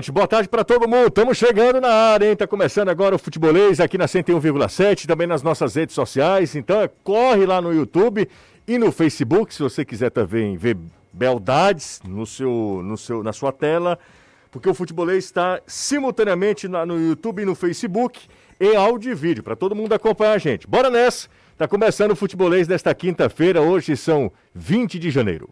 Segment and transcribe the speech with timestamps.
[0.00, 0.10] gente.
[0.10, 1.08] Boa tarde para todo mundo.
[1.08, 2.34] Estamos chegando na área, hein?
[2.34, 6.56] Tá começando agora o Futebolês aqui na 101,7, também nas nossas redes sociais.
[6.56, 8.26] Então, é, corre lá no YouTube
[8.66, 10.78] e no Facebook, se você quiser também ver
[11.12, 13.98] beldades no seu, no seu, na sua tela,
[14.50, 18.20] porque o Futebolês está simultaneamente na, no YouTube e no Facebook,
[18.58, 20.66] em áudio e vídeo, para todo mundo acompanhar a gente.
[20.66, 21.28] Bora nessa!
[21.58, 25.50] Tá começando o Futebolês desta quinta-feira, hoje são 20 de janeiro.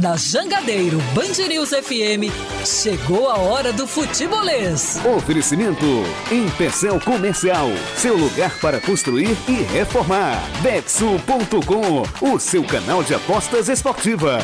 [0.00, 2.32] Na Jangadeiro Band News FM,
[2.64, 4.98] chegou a hora do futebolês.
[5.04, 5.84] Oferecimento
[6.30, 10.42] Empecel Comercial, seu lugar para construir e reformar.
[10.62, 14.42] Betsul.com, o seu canal de apostas esportivas.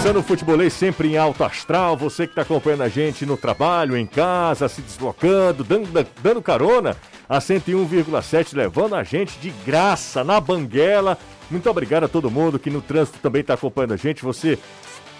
[0.00, 3.94] Começando o futebolês sempre em alto astral, você que está acompanhando a gente no trabalho,
[3.98, 6.96] em casa, se deslocando, dando, dando carona
[7.28, 11.18] a 101,7, levando a gente de graça na Banguela.
[11.50, 14.22] Muito obrigado a todo mundo que no trânsito também está acompanhando a gente.
[14.22, 14.58] Você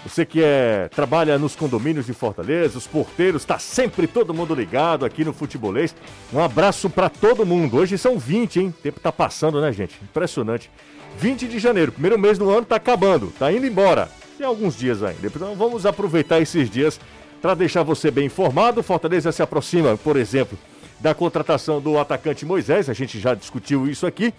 [0.03, 5.05] você que é, trabalha nos condomínios de Fortaleza, os porteiros, está sempre todo mundo ligado
[5.05, 5.95] aqui no Futebolês.
[6.33, 7.77] Um abraço para todo mundo.
[7.77, 8.69] Hoje são 20, hein?
[8.69, 9.99] O tempo tá passando, né, gente?
[10.03, 10.71] Impressionante.
[11.19, 14.09] 20 de janeiro, primeiro mês do ano tá acabando, tá indo embora.
[14.41, 15.27] Tem alguns dias ainda.
[15.27, 16.99] Então vamos aproveitar esses dias
[17.43, 18.83] para deixar você bem informado.
[18.83, 20.59] Fortaleza se aproxima, por exemplo,
[20.99, 24.33] da contratação do atacante Moisés, a gente já discutiu isso aqui.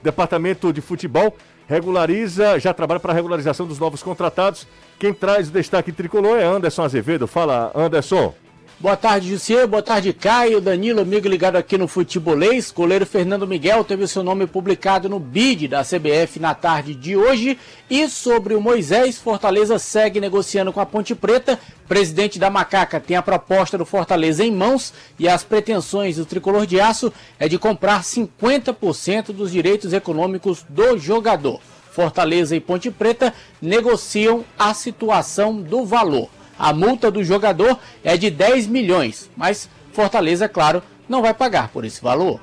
[0.00, 1.36] Departamento de Futebol
[1.66, 4.64] regulariza, já trabalha para a regularização dos novos contratados.
[4.96, 7.26] Quem traz o destaque tricolor é Anderson Azevedo.
[7.26, 8.32] Fala, Anderson.
[8.80, 9.66] Boa tarde, Jussier.
[9.66, 12.70] Boa tarde, Caio, Danilo, amigo ligado aqui no Futebolês.
[12.70, 17.58] Goleiro Fernando Miguel teve seu nome publicado no BID da CBF na tarde de hoje.
[17.90, 21.58] E sobre o Moisés, Fortaleza segue negociando com a Ponte Preta.
[21.88, 26.64] Presidente da Macaca tem a proposta do Fortaleza em mãos e as pretensões do tricolor
[26.64, 31.60] de aço é de comprar 50% dos direitos econômicos do jogador.
[31.90, 36.37] Fortaleza e Ponte Preta negociam a situação do valor.
[36.58, 41.68] A multa do jogador é de 10 milhões, mas Fortaleza, é claro, não vai pagar
[41.68, 42.40] por esse valor.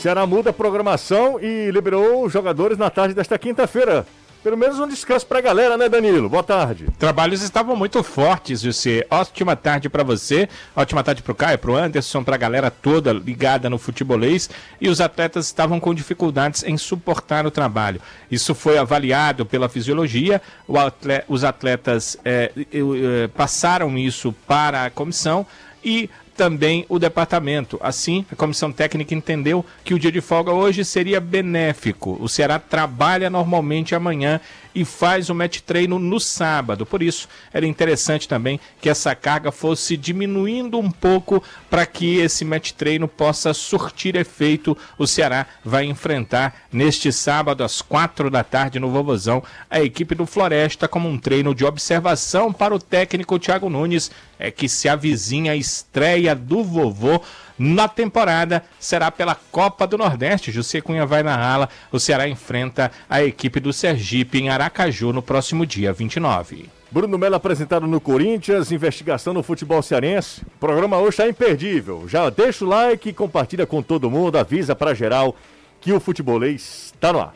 [0.00, 4.06] Ceará muda a programação e liberou os jogadores na tarde desta quinta-feira.
[4.42, 6.26] Pelo menos um descanso pra galera, né, Danilo?
[6.26, 6.86] Boa tarde.
[6.98, 9.06] Trabalhos estavam muito fortes, José.
[9.10, 13.76] Ótima tarde para você, ótima tarde pro Caio, pro Anderson, pra galera toda ligada no
[13.76, 14.48] futebolês.
[14.80, 18.00] E os atletas estavam com dificuldades em suportar o trabalho.
[18.30, 20.40] Isso foi avaliado pela fisiologia.
[20.74, 25.46] Atleta, os atletas é, é, passaram isso para a comissão
[25.84, 26.08] e
[26.40, 27.78] também o departamento.
[27.82, 32.16] Assim, a comissão técnica entendeu que o dia de folga hoje seria benéfico.
[32.18, 34.40] O Ceará trabalha normalmente amanhã
[34.74, 36.86] e faz o match treino no sábado.
[36.86, 42.44] Por isso, era interessante também que essa carga fosse diminuindo um pouco para que esse
[42.44, 44.76] match treino possa surtir efeito.
[44.98, 50.26] O Ceará vai enfrentar neste sábado às quatro da tarde no Vovozão a equipe do
[50.26, 54.10] Floresta como um treino de observação para o técnico Thiago Nunes.
[54.38, 57.20] É que se avizinha a estreia do vovô
[57.62, 60.50] na temporada será pela Copa do Nordeste.
[60.50, 61.68] José Cunha vai na ala.
[61.92, 66.70] O Ceará enfrenta a equipe do Sergipe em Aracaju no próximo dia 29.
[66.90, 70.40] Bruno Melo apresentado no Corinthians, investigação no futebol cearense.
[70.40, 72.08] O programa hoje está imperdível.
[72.08, 75.36] Já deixa o like, compartilha com todo mundo, avisa para geral
[75.82, 77.34] que o futebolês está no ar.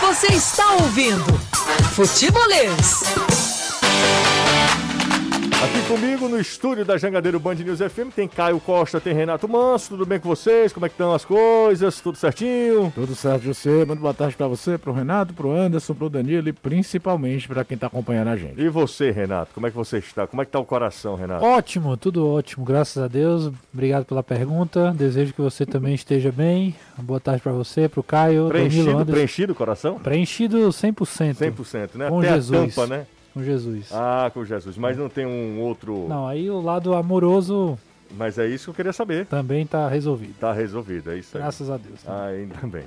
[0.00, 1.24] Você está ouvindo
[1.94, 3.04] Futebolês.
[5.62, 9.90] Aqui comigo no estúdio da Jangadeiro Band News FM tem Caio Costa, tem Renato Manso.
[9.90, 10.72] Tudo bem com vocês?
[10.72, 12.00] Como é que estão as coisas?
[12.00, 12.90] Tudo certinho?
[12.94, 13.84] Tudo certo, você.
[13.84, 17.76] Muito boa tarde para você, pro Renato, pro Anderson, pro Danilo e principalmente para quem
[17.76, 18.58] tá acompanhando a gente.
[18.58, 19.52] E você, Renato?
[19.52, 20.26] Como é que você está?
[20.26, 21.44] Como é que tá o coração, Renato?
[21.44, 23.52] Ótimo, tudo ótimo, graças a Deus.
[23.74, 24.94] Obrigado pela pergunta.
[24.96, 26.74] Desejo que você também esteja bem.
[26.96, 29.12] Boa tarde para você, pro Caio, preenchido, Danilo, Anderson.
[29.12, 29.98] Preenchido o coração?
[29.98, 31.34] Preenchido 100%.
[31.34, 32.08] 100%, né?
[32.08, 32.78] Com Até Jesus.
[32.78, 33.06] a tampa, né?
[33.32, 33.90] Com Jesus.
[33.92, 34.76] Ah, com Jesus.
[34.76, 36.06] Mas não tem um outro.
[36.08, 37.78] Não, aí o lado amoroso
[38.16, 39.26] Mas é isso que eu queria saber.
[39.26, 40.34] também tá resolvido.
[40.38, 41.42] Tá resolvido, é isso aí.
[41.42, 42.00] Graças a Deus.
[42.06, 42.84] Ah, ainda bem.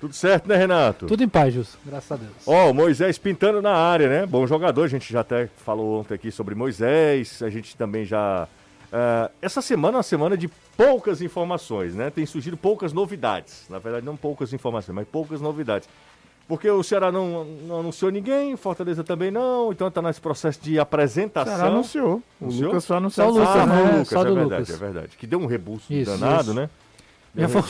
[0.00, 1.06] Tudo certo, né, Renato?
[1.06, 1.78] Tudo em paz, Jus.
[1.84, 2.32] Graças a Deus.
[2.46, 4.26] Ó, o Moisés pintando na área, né?
[4.26, 8.46] Bom jogador, a gente já até falou ontem aqui sobre Moisés, a gente também já.
[8.92, 12.10] ah, essa semana é uma semana de poucas informações, né?
[12.10, 13.64] Tem surgido poucas novidades.
[13.70, 15.88] Na verdade, não poucas informações, mas poucas novidades.
[16.48, 20.78] Porque o Ceará não, não anunciou ninguém, Fortaleza também não, então tá nesse processo de
[20.78, 21.56] apresentação.
[21.56, 22.22] Será anunciou.
[22.40, 22.68] O Anunciou?
[22.68, 23.26] Lucas só anunciou.
[23.26, 23.82] Só o Lucas, ah, né?
[23.92, 24.74] Lucas, Só é do verdade, Lucas.
[24.74, 25.16] é verdade.
[25.16, 26.54] Que deu um rebuço Isso, danado, isso.
[26.54, 26.70] né?
[27.34, 27.62] Já foi,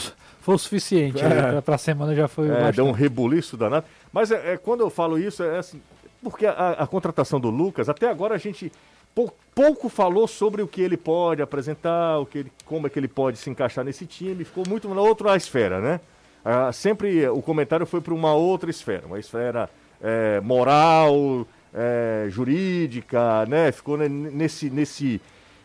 [0.43, 1.25] foi o suficiente.
[1.25, 1.29] É.
[1.29, 1.51] né?
[1.53, 3.87] Pra, pra semana já foi É, deu um rebuliço danado.
[4.13, 5.81] Mas é, é, quando eu falo isso, é assim,
[6.23, 8.71] porque a, a contratação do Lucas, até agora a gente
[9.15, 12.99] pou- pouco falou sobre o que ele pode apresentar, o que ele, como é que
[12.99, 15.99] ele pode se encaixar nesse time, ficou muito na outra esfera, né?
[16.49, 19.69] Ah, sempre o comentário foi para uma outra esfera, uma esfera
[20.01, 21.45] eh, moral,
[21.75, 23.73] eh, jurídica, né?
[23.73, 25.21] Ficou ne- nesse, nesse,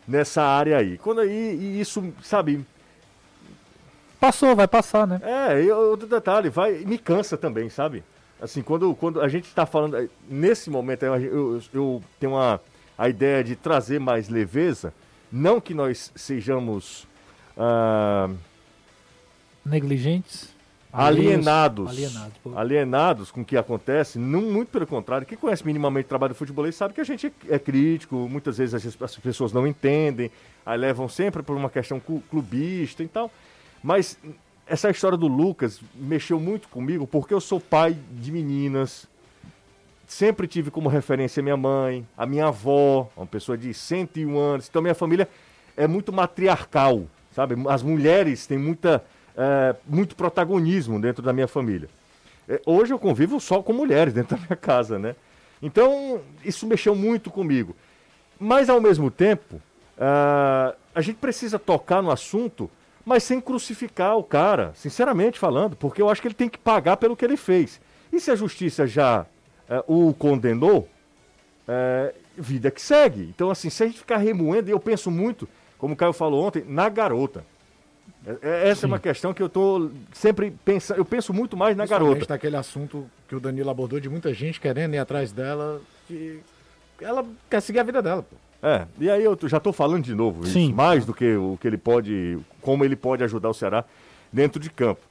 [0.08, 0.98] nessa área aí.
[0.98, 2.66] Quando aí e isso, sabe,
[4.20, 5.22] Passou, vai passar, né?
[5.24, 8.04] é, e outro detalhe, vai, me cansa também, sabe?
[8.42, 12.60] Assim, quando, quando a gente está falando, nesse momento, eu, eu, eu tenho uma,
[12.98, 14.92] a ideia de trazer mais leveza,
[15.32, 17.08] não que nós sejamos
[17.56, 18.32] ah,
[19.64, 20.50] Negligentes.
[20.92, 26.10] Alienados, Alienados, alienados com o que acontece, não, muito pelo contrário, quem conhece minimamente o
[26.10, 29.66] trabalho do futebolista sabe que a gente é, crítico, muitas vezes as, as pessoas não
[29.66, 30.30] entendem,
[30.66, 33.32] aí levam sempre por uma questão clu- clubista e tal,
[33.84, 34.18] mas
[34.68, 39.08] essa história do Lucas mexeu muito comigo porque eu sou pai de meninas,
[40.08, 44.68] sempre tive como referência minha mãe, a minha avó, uma pessoa de 101 anos.
[44.70, 45.28] Então, minha família
[45.78, 47.56] é muito matriarcal, sabe?
[47.70, 49.04] As mulheres têm muita,
[49.38, 51.90] é, muito protagonismo dentro da minha família.
[52.48, 55.16] É, hoje eu convivo só com mulheres dentro da minha casa, né?
[55.62, 57.76] Então, isso mexeu muito comigo.
[58.40, 59.62] Mas, ao mesmo tempo,
[60.00, 62.70] ah, a gente precisa tocar no assunto,
[63.06, 66.98] mas sem crucificar o cara, sinceramente falando, porque eu acho que ele tem que pagar
[66.98, 67.80] pelo que ele fez.
[68.12, 69.26] E se a justiça já
[69.70, 70.88] eh, o condenou,
[71.68, 73.24] eh, vida que segue.
[73.24, 76.44] Então, assim, se a gente ficar remoendo, e eu penso muito, como o Caio falou
[76.46, 77.46] ontem, na garota.
[78.26, 81.76] É- é- essa é uma questão que eu tô sempre pensando, eu penso muito mais
[81.76, 82.26] na garota.
[82.26, 86.40] daquele assunto que o Danilo abordou de muita gente querendo ir atrás dela, que
[87.02, 88.36] ela quer seguir a vida dela, pô.
[88.64, 90.72] É, e aí eu tô- já estou falando de novo isso, Sim.
[90.72, 93.84] mais do que o que ele pode, como ele pode ajudar o Ceará
[94.32, 95.02] dentro de campo.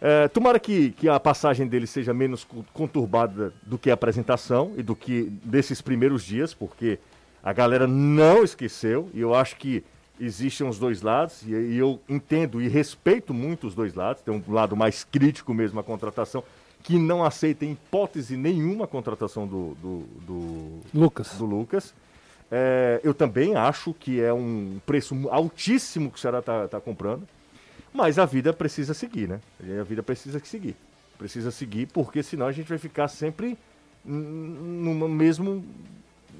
[0.00, 4.82] É, tomara que, que a passagem dele seja menos conturbada do que a apresentação e
[4.82, 6.98] do que desses primeiros dias, porque
[7.42, 9.82] a galera não esqueceu e eu acho que
[10.20, 14.22] existem os dois lados e, e eu entendo e respeito muito os dois lados.
[14.22, 16.42] Tem um lado mais crítico mesmo à contratação,
[16.82, 21.32] que não aceita em hipótese nenhuma a contratação do- do- do, Lucas.
[21.36, 21.94] do Lucas.
[22.50, 27.26] É, eu também acho que é um preço altíssimo que o Ceará está comprando.
[27.92, 29.40] Mas a vida precisa seguir, né?
[29.80, 30.76] A vida precisa seguir.
[31.18, 33.58] Precisa seguir, porque senão a gente vai ficar sempre
[34.04, 35.64] numa, mesmo,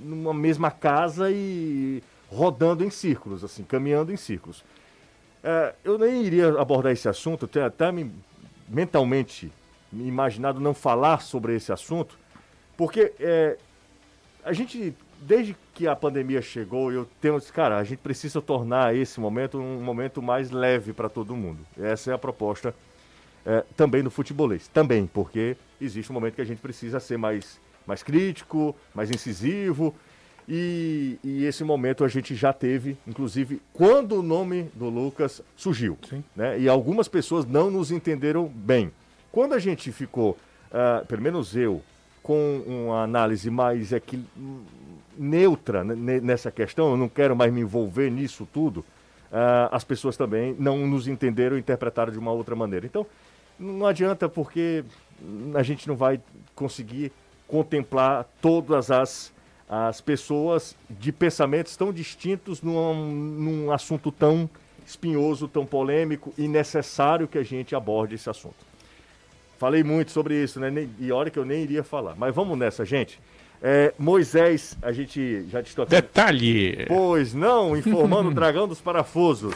[0.02, 4.64] numa mesma casa e rodando em círculos, assim, caminhando em círculos.
[5.42, 8.12] É, eu nem iria abordar esse assunto, tenho até me,
[8.68, 9.52] mentalmente
[9.90, 12.18] me imaginado não falar sobre esse assunto,
[12.76, 13.56] porque é,
[14.44, 19.18] a gente, desde que a pandemia chegou, eu tenho, cara, a gente precisa tornar esse
[19.20, 21.60] momento um momento mais leve para todo mundo.
[21.78, 22.74] Essa é a proposta
[23.44, 24.68] é, também do futebolês.
[24.68, 29.94] Também, porque existe um momento que a gente precisa ser mais, mais crítico, mais incisivo.
[30.48, 35.98] E, e esse momento a gente já teve, inclusive, quando o nome do Lucas surgiu.
[36.34, 36.58] Né?
[36.60, 38.90] E algumas pessoas não nos entenderam bem.
[39.30, 40.38] Quando a gente ficou,
[40.72, 41.82] ah, pelo menos eu,
[42.22, 44.24] com uma análise mais equi-
[45.18, 48.84] neutra ne- nessa questão, eu não quero mais me envolver nisso tudo,
[49.30, 52.86] ah, as pessoas também não nos entenderam e interpretaram de uma outra maneira.
[52.86, 53.06] Então,
[53.58, 54.82] não adianta porque
[55.54, 56.20] a gente não vai
[56.54, 57.12] conseguir
[57.46, 59.32] contemplar todas as,
[59.68, 64.48] as pessoas de pensamentos tão distintos num, num assunto tão
[64.86, 68.66] espinhoso, tão polêmico e necessário que a gente aborde esse assunto.
[69.58, 70.88] Falei muito sobre isso, né?
[70.98, 72.14] E olha que eu nem iria falar.
[72.16, 73.20] Mas vamos nessa, gente.
[73.60, 75.90] É, Moisés, a gente já te aqui.
[75.90, 79.52] Detalhe, Pois não, informando o dragão dos parafusos.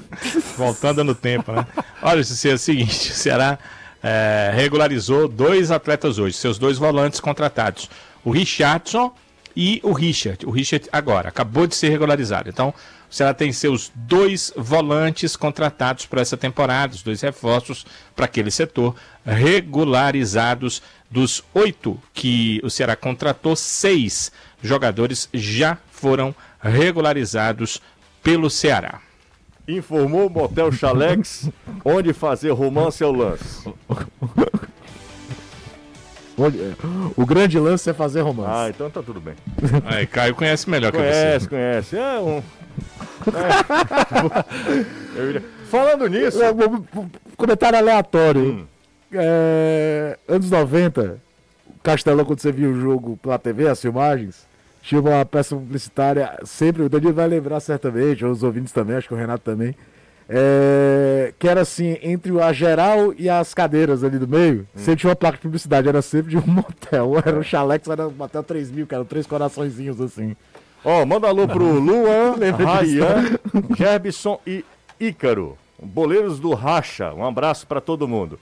[0.56, 1.66] voltando no tempo, né?
[2.00, 3.58] Olha, isso é o seguinte, o Ceará
[4.02, 7.90] é, regularizou dois atletas hoje, seus dois volantes contratados,
[8.24, 9.12] o Richardson
[9.56, 10.46] e o Richard.
[10.46, 12.48] O Richard agora, acabou de ser regularizado.
[12.48, 12.74] Então,
[13.10, 18.50] o Ceará tem seus dois volantes contratados para essa temporada, os dois reforços para aquele
[18.50, 20.80] setor, regularizados
[21.10, 24.30] dos oito que o Ceará contratou, seis
[24.62, 27.80] jogadores já foram regularizados
[28.22, 29.00] pelo Ceará.
[29.66, 31.48] Informou o Motel Chalex,
[31.84, 33.72] onde fazer romance é o lance.
[37.16, 38.50] O grande lance é fazer romance.
[38.52, 39.34] Ah, então tá tudo bem.
[39.84, 41.48] Aí, Caio conhece melhor que Conhece, você.
[41.48, 41.96] conhece.
[41.96, 42.42] É um.
[45.16, 45.42] É.
[45.66, 46.38] Falando nisso,
[47.36, 48.42] Comentário aleatório.
[48.42, 48.66] Hum.
[49.12, 51.20] É, anos 90,
[51.82, 54.46] Castelão, quando você viu o jogo pela TV, as filmagens,
[54.82, 59.14] tinha uma peça publicitária, sempre, o Danilo vai lembrar certamente, os ouvintes também, acho que
[59.14, 59.74] o Renato também,
[60.32, 65.10] é, que era assim, entre a geral e as cadeiras ali do meio, sempre tinha
[65.10, 68.44] uma placa de publicidade, era sempre de um motel, era um chalex, era um motel
[68.44, 70.36] 3 mil, que eram três coraçõezinhos assim.
[70.84, 73.38] Ó, manda alô pro Luan, Rayan,
[73.76, 74.64] Gerbson e
[75.00, 77.12] Ícaro, boleiros do Racha.
[77.12, 78.38] Um abraço para todo mundo.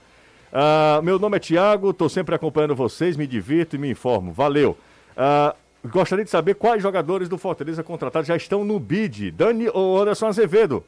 [0.53, 4.31] Ah, meu nome é Tiago, tô sempre acompanhando vocês, me divirto e me informo.
[4.31, 4.77] Valeu.
[5.17, 9.31] Ah, gostaria de saber quais jogadores do Fortaleza contratados já estão no bid.
[9.31, 10.83] Dani ou Anderson Azevedo?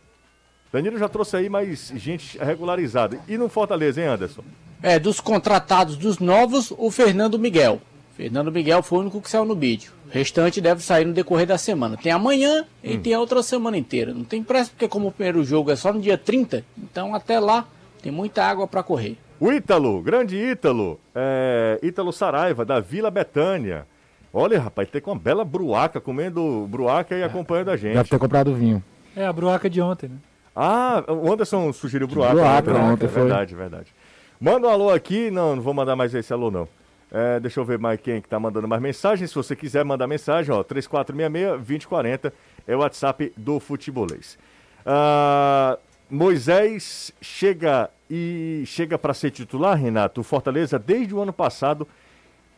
[0.71, 3.19] Danilo já trouxe aí mais gente regularizada.
[3.27, 4.43] E no Fortaleza, hein, Anderson?
[4.81, 7.81] É, dos contratados dos novos, o Fernando Miguel.
[8.15, 9.91] Fernando Miguel foi o único que saiu no vídeo.
[10.07, 11.97] O restante deve sair no decorrer da semana.
[11.97, 14.13] Tem amanhã e tem a outra semana inteira.
[14.13, 17.39] Não tem pressa, porque como o primeiro jogo é só no dia 30, então até
[17.39, 17.67] lá
[18.01, 19.17] tem muita água para correr.
[19.39, 23.87] O Ítalo, grande Ítalo, é, Ítalo Saraiva, da Vila Betânia.
[24.33, 27.95] Olha, rapaz, tem com uma bela bruaca, comendo bruaca e acompanhando a gente.
[27.95, 28.83] Deve ter comprado vinho.
[29.15, 30.17] É, a bruaca de ontem, né?
[30.55, 32.33] Ah, o Anderson sugeriu bruaca.
[32.33, 32.79] Bruaca, né?
[32.79, 33.21] ontem é foi.
[33.23, 33.95] verdade, verdade.
[34.39, 35.31] Manda um alô aqui.
[35.31, 36.67] Não, não vou mandar mais esse alô, não.
[37.11, 39.29] É, deixa eu ver mais quem que tá mandando mais mensagens.
[39.29, 42.31] Se você quiser mandar mensagem, ó, 3466-2040
[42.67, 44.37] é o WhatsApp do Futebolês.
[44.85, 45.77] Ah,
[46.09, 50.21] Moisés chega e chega para ser titular, Renato.
[50.21, 51.87] O Fortaleza, desde o ano passado,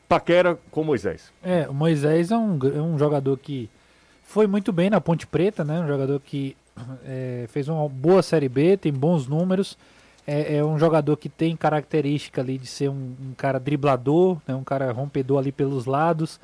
[0.10, 1.32] paquera com Moisés.
[1.44, 3.70] É, o Moisés é um, é um jogador que
[4.24, 5.80] foi muito bem na Ponte Preta, né?
[5.80, 6.56] Um jogador que
[7.06, 9.78] é, fez uma boa Série B, tem bons números.
[10.26, 14.56] É, é um jogador que tem característica ali de ser um, um cara driblador, né?
[14.56, 16.40] um cara rompedor ali pelos lados.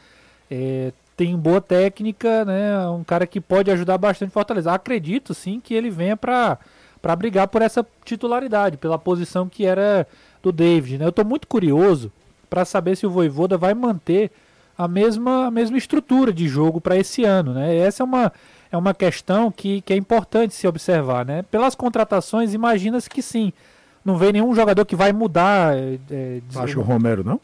[0.52, 2.88] É, tem boa técnica, né?
[2.90, 4.72] Um cara que pode ajudar bastante Fortaleza.
[4.72, 6.58] Acredito sim que ele venha para
[7.02, 10.06] para brigar por essa titularidade, pela posição que era
[10.44, 10.98] do David.
[10.98, 11.06] Né?
[11.06, 12.12] Eu estou muito curioso
[12.50, 14.32] para saber se o Voivoda vai manter
[14.78, 17.54] a mesma, a mesma estrutura de jogo para esse ano.
[17.54, 17.76] Né?
[17.78, 18.34] Essa é uma,
[18.72, 21.26] é uma questão que, que é importante se observar.
[21.26, 21.44] Né?
[21.44, 23.52] Pelas contratações, imagina-se que sim.
[24.04, 25.76] Não vem nenhum jogador que vai mudar.
[25.78, 27.40] É, é, Acho o Romero, não?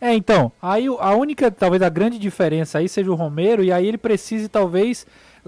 [0.00, 3.86] é, então, aí a única, talvez a grande diferença aí seja o Romero, e aí
[3.86, 5.06] ele precise talvez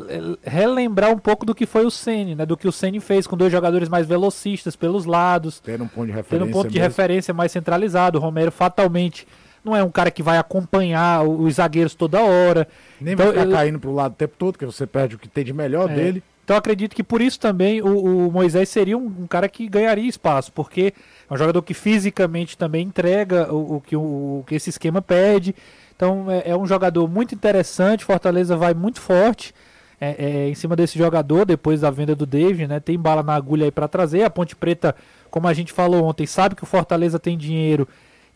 [0.08, 2.44] eh, relembrar um pouco do que foi o Ceni, né?
[2.44, 6.06] Do que o Ceni fez com dois jogadores mais velocistas pelos lados, Tendo um ponto
[6.06, 6.38] de referência.
[6.38, 8.18] tendo um ponto de referência mais centralizado.
[8.18, 9.26] O Romero fatalmente
[9.64, 12.66] não é um cara que vai acompanhar os zagueiros toda hora.
[13.00, 15.18] Nem Então, vai ficar eu- caindo pro lado o tempo todo, que você perde o
[15.18, 15.94] que tem de melhor É.
[15.94, 16.22] dele.
[16.44, 20.08] Então acredito que por isso também o, o Moisés seria um, um cara que ganharia
[20.08, 20.92] espaço, porque
[21.30, 24.00] é um jogador que fisicamente também entrega o, o que, o,
[24.40, 25.54] o que esse esquema pede.
[25.94, 29.54] Então é, é um jogador muito interessante, Fortaleza vai muito forte
[30.00, 32.80] é, é, em cima desse jogador depois da venda do David, né?
[32.80, 34.22] Tem bala na agulha aí para trazer.
[34.24, 34.96] A Ponte Preta,
[35.30, 37.86] como a gente falou ontem, sabe que o Fortaleza tem dinheiro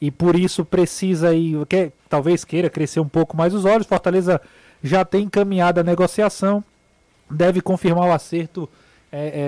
[0.06, 3.86] e por isso precisa aí, quer, talvez queira crescer um pouco mais os olhos.
[3.86, 4.40] Fortaleza
[4.82, 6.62] já tem encaminhada a negociação
[7.30, 8.68] deve confirmar o acerto.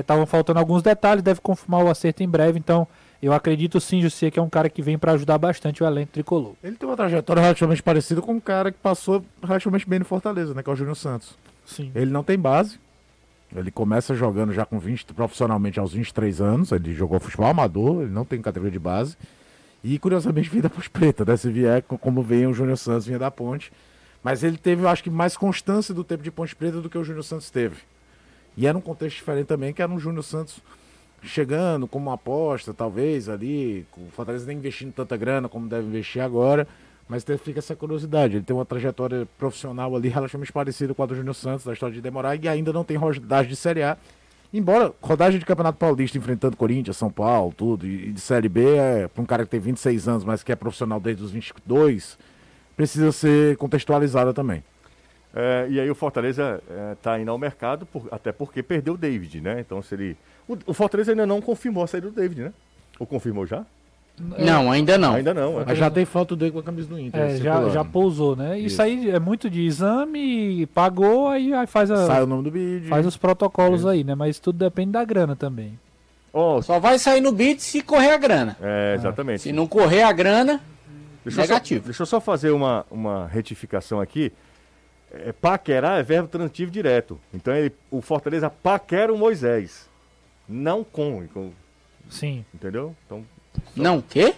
[0.00, 2.58] Estavam faltando alguns detalhes, deve confirmar o acerto em breve.
[2.58, 2.86] Então,
[3.20, 6.12] eu acredito sim, Jussi, que é um cara que vem para ajudar bastante o elenco
[6.12, 6.54] tricolor.
[6.62, 10.54] Ele tem uma trajetória relativamente parecida com um cara que passou relativamente bem no Fortaleza,
[10.54, 10.62] né?
[10.62, 11.36] Que é o Júnior Santos.
[11.66, 11.90] Sim.
[11.94, 12.78] Ele não tem base.
[13.54, 16.72] Ele começa jogando já com 20, profissionalmente aos 23 anos.
[16.72, 19.16] Ele jogou futebol amador, ele não tem categoria de base.
[19.88, 21.36] E curiosamente veio da Ponte Preta, né?
[21.36, 23.72] Se vier co- como vem o Júnior Santos, vinha da Ponte.
[24.20, 26.98] Mas ele teve, eu acho que, mais constância do tempo de Ponte Preta do que
[26.98, 27.76] o Júnior Santos teve.
[28.56, 30.58] E era um contexto diferente também, que era um Júnior Santos
[31.22, 33.86] chegando como uma aposta, talvez, ali.
[33.96, 36.66] O Fortaleza nem investindo tanta grana como deve investir agora.
[37.08, 38.34] Mas fica essa curiosidade.
[38.34, 41.94] Ele tem uma trajetória profissional ali relativamente parecida com a do Júnior Santos, da história
[41.94, 43.96] de demorar, e ainda não tem rodagem de Série A.
[44.52, 49.08] Embora rodagem de Campeonato Paulista enfrentando Corinthians, São Paulo, tudo, e de Série B, é,
[49.08, 52.16] para um cara que tem 26 anos, mas que é profissional desde os 22,
[52.76, 54.62] precisa ser contextualizada também.
[55.34, 56.62] É, e aí o Fortaleza
[56.92, 59.60] está indo ao mercado, por- até porque perdeu o David, né?
[59.60, 60.16] Então se ele.
[60.48, 62.52] O, o Fortaleza ainda não confirmou a saída do David, né?
[62.98, 63.66] Ou confirmou já?
[64.18, 65.14] Não, ainda não.
[65.14, 65.60] Ainda não.
[65.60, 65.64] é.
[65.66, 67.20] Mas já tem foto dele com a camisa do Inter.
[67.20, 68.58] É, já, já pousou, né?
[68.58, 68.66] Isso.
[68.68, 68.82] Isso.
[68.82, 72.88] aí é muito de exame, pagou, aí, aí faz, a- Sai o nome do vídeo.
[72.88, 74.14] faz os protocolos aí, né?
[74.14, 75.78] Mas tudo depende da grana também.
[76.32, 78.56] Ó, Só vai sair no bid se correr a grana.
[78.62, 79.42] é, exatamente.
[79.42, 80.60] Se não correr a grana,
[81.24, 81.84] Deixa eu só- negativo.
[81.84, 84.32] deixa eu só fazer uma, uma retificação aqui.
[85.12, 87.18] É, paquerar é verbo transitivo direto.
[87.34, 89.88] Então ele, o Fortaleza paquera o Moisés.
[90.48, 91.50] Não com, com-
[92.08, 92.44] Sim.
[92.54, 92.94] entendeu?
[93.06, 93.24] Então,
[93.74, 94.34] não quê?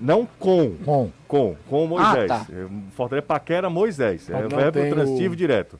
[0.00, 1.10] não com, Com.
[1.28, 2.30] com, com o Moisés.
[2.30, 2.46] Ah, tá.
[2.52, 4.28] É, Fortaleza paquera Moisés.
[4.30, 5.78] É Mas não verbo tem o- transitivo direto.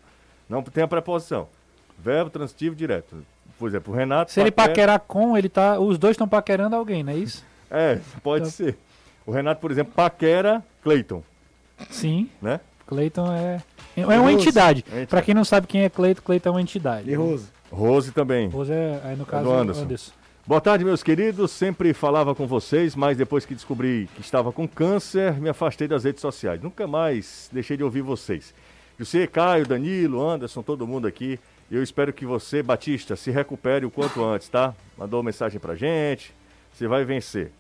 [0.49, 1.49] Não tem a preposição.
[1.99, 3.17] Verbo transitivo direto.
[3.59, 4.33] Por exemplo, o Renato.
[4.33, 5.79] Se ele paquera- paquerar com, ele tá.
[5.79, 7.45] Os dois estão paquerando alguém, não é isso?
[7.73, 8.77] É, pode Então- ser.
[9.25, 11.23] O Renato, por exemplo, paquera Cleiton,
[11.89, 12.29] Sim.
[12.43, 12.59] né?
[12.87, 13.63] Cleiton é.
[13.97, 14.35] É uma Rose.
[14.35, 14.81] entidade.
[14.81, 15.07] É entidade.
[15.07, 17.09] Pra quem não sabe quem é Cleiton, Cleiton é uma entidade.
[17.09, 17.47] E Rose?
[17.71, 18.49] Rose também.
[18.49, 19.83] Rose é, aí no caso, do Anderson.
[19.83, 20.13] Anderson.
[20.47, 21.51] Boa tarde, meus queridos.
[21.51, 26.05] Sempre falava com vocês, mas depois que descobri que estava com câncer, me afastei das
[26.05, 26.61] redes sociais.
[26.61, 28.55] Nunca mais deixei de ouvir vocês.
[28.99, 31.39] Você, Caio, Danilo, Anderson, todo mundo aqui.
[31.71, 34.75] Eu espero que você, Batista, se recupere o quanto antes, tá?
[34.97, 36.35] Mandou mensagem pra gente.
[36.73, 37.53] Você vai vencer.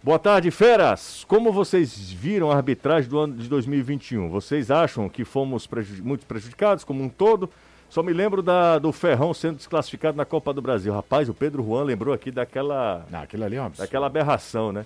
[0.00, 1.24] Boa tarde, feras!
[1.26, 4.30] Como vocês viram a arbitragem do ano de 2021?
[4.30, 5.68] Vocês acham que fomos
[6.00, 7.50] muito prejudicados como um todo?
[7.88, 10.92] Só me lembro da, do Ferrão sendo desclassificado na Copa do Brasil.
[10.92, 14.84] Rapaz, o Pedro Juan lembrou aqui daquela, Não, aquilo ali é um daquela aberração, né?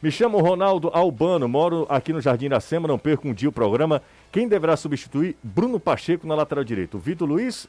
[0.00, 4.02] Me chamo Ronaldo Albano, moro aqui no Jardim Iracema, não perco um dia o programa.
[4.30, 6.96] Quem deverá substituir Bruno Pacheco na lateral direita?
[6.96, 7.66] O Vitor Luiz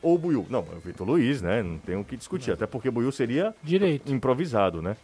[0.00, 0.46] ou o Buiu?
[0.48, 1.62] Não, é o Vitor Luiz, né?
[1.62, 4.12] Não tem o que discutir, até porque o Buiu seria Direito.
[4.12, 4.96] improvisado, né?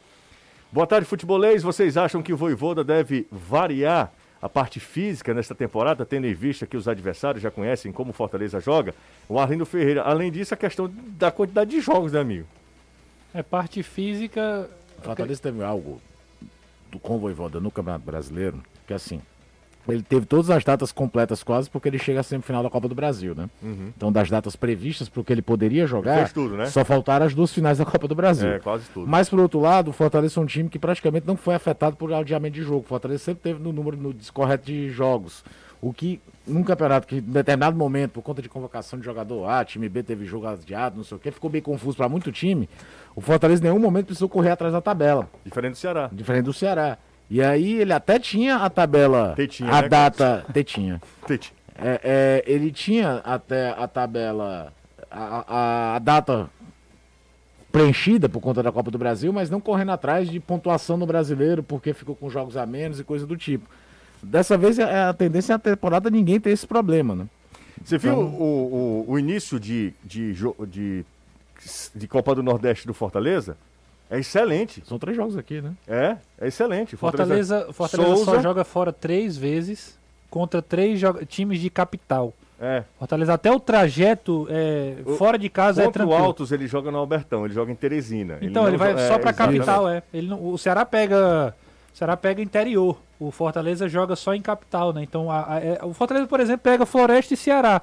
[0.71, 1.63] Boa tarde, futebolês.
[1.63, 6.67] Vocês acham que o Voivoda deve variar a parte física nesta temporada, tendo em vista
[6.67, 8.95] que os adversários já conhecem como Fortaleza joga?
[9.29, 10.03] O Arlindo Ferreira.
[10.03, 12.47] Além disso, a questão da quantidade de jogos, né, amigo?
[13.35, 14.69] É parte física.
[14.99, 16.01] O Fortaleza teve algo
[16.91, 19.21] do com o Voivoda no Campeonato Brasileiro, que assim,
[19.89, 22.95] ele teve todas as datas completas quase, porque ele chega à semifinal da Copa do
[22.95, 23.49] Brasil, né?
[23.97, 26.67] Então, das datas previstas para o que ele poderia jogar, Fez tudo, né?
[26.67, 28.49] só faltaram as duas finais da Copa do Brasil.
[28.49, 29.07] É, quase tudo.
[29.09, 32.13] Mas, por outro lado, o Fortaleza é um time que praticamente não foi afetado por
[32.13, 32.81] adiamento de jogo.
[32.81, 35.43] O Fortaleza sempre teve no número no descorreto de jogos.
[35.81, 39.65] O que, num campeonato que, em determinado momento, por conta de convocação de jogador A,
[39.65, 42.69] time B teve jogo adiado, não sei o que, ficou bem confuso para muito time.
[43.15, 46.11] O Fortaleza, em nenhum momento, precisou correr atrás da tabela, Diferente do Ceará.
[46.13, 46.99] diferente do Ceará.
[47.31, 50.45] E aí, ele até tinha a tabela, Tetinha, a né, data.
[50.53, 51.01] Tetinha.
[51.27, 51.53] Tite.
[51.81, 54.73] É, é, ele tinha até a tabela,
[55.11, 56.49] a, a- a data
[57.71, 61.63] preenchida por conta da Copa do Brasil, mas não correndo atrás de pontuação no brasileiro,
[61.63, 63.69] porque ficou com jogos a menos e coisa do tipo.
[64.23, 67.27] Dessa vez a, a tendência é a temporada ninguém ter esse problema, né?
[67.85, 70.35] Você viu Então- o, o, o início de, de,
[70.67, 71.05] de,
[71.95, 73.57] de Copa do Nordeste do Fortaleza?
[74.11, 74.83] É excelente.
[74.87, 75.73] São três jogos aqui, né?
[75.87, 76.97] É, é excelente.
[76.97, 78.41] Fortaleza, Fortaleza só Souza.
[78.41, 79.99] joga fora três vezes
[80.31, 82.33] contra três times de capital.
[82.61, 82.83] É.
[82.99, 86.27] Fortaleza até o trajeto é, O- fora de casa é Contra o tranquilo.
[86.27, 88.39] Altos ele joga no Albertão, ele joga em Teresina.
[88.43, 89.59] Então não ele vai só é, pra exatamente.
[89.59, 90.03] capital, é.
[90.13, 91.55] Ele não- o Ceará pega,
[91.95, 92.99] o Ceará pega interior.
[93.21, 95.03] O Fortaleza joga só em capital, né?
[95.03, 97.81] Então a- a- é- o Fortaleza, por exemplo, pega Floresta e Ceará,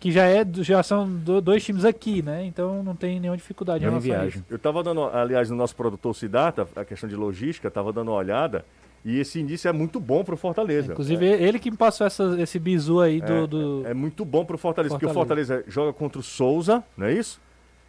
[0.00, 2.44] que já é já são do- dois times aqui, né?
[2.44, 4.44] Então não tem nenhuma dificuldade em Mesma relação a viagem.
[4.48, 8.16] Eu tava dando, aliás, no nosso produtor Sidata, a questão de logística, tava dando uma
[8.16, 8.64] olhada,
[9.04, 10.92] e esse início é muito bom pro Fortaleza.
[10.92, 14.56] Inclusive ele que me passou essa- esse bizu aí do, do- É muito bom pro
[14.58, 15.54] Fortaleza, porque o Fortaleza.
[15.54, 17.40] Fortaleza joga contra o Souza, não é isso?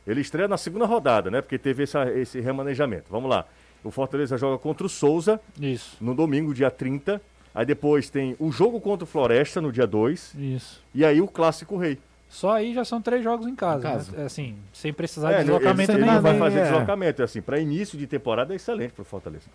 [0.08, 1.42] Ele estreia na segunda rodada, né?
[1.42, 3.06] Porque teve essa- esse remanejamento.
[3.12, 3.46] Vamos lá.
[3.84, 7.22] O Fortaleza joga contra o Souza isso, no domingo, dia 30.
[7.54, 10.34] Aí depois tem o jogo contra o Floresta no dia 2.
[10.36, 10.84] isso.
[10.94, 11.98] E aí o Clássico Rei.
[12.30, 14.12] Só aí já são três jogos em casa, Em casa.
[14.18, 14.26] né?
[14.26, 16.64] Assim, sem precisar É, de deslocamento ele, ele não vai nem- fazer é.
[16.64, 17.22] deslocamento.
[17.22, 19.46] É assim, para início de temporada é excelente pro Fortaleza.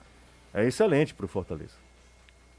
[0.53, 1.75] É excelente pro Fortaleza.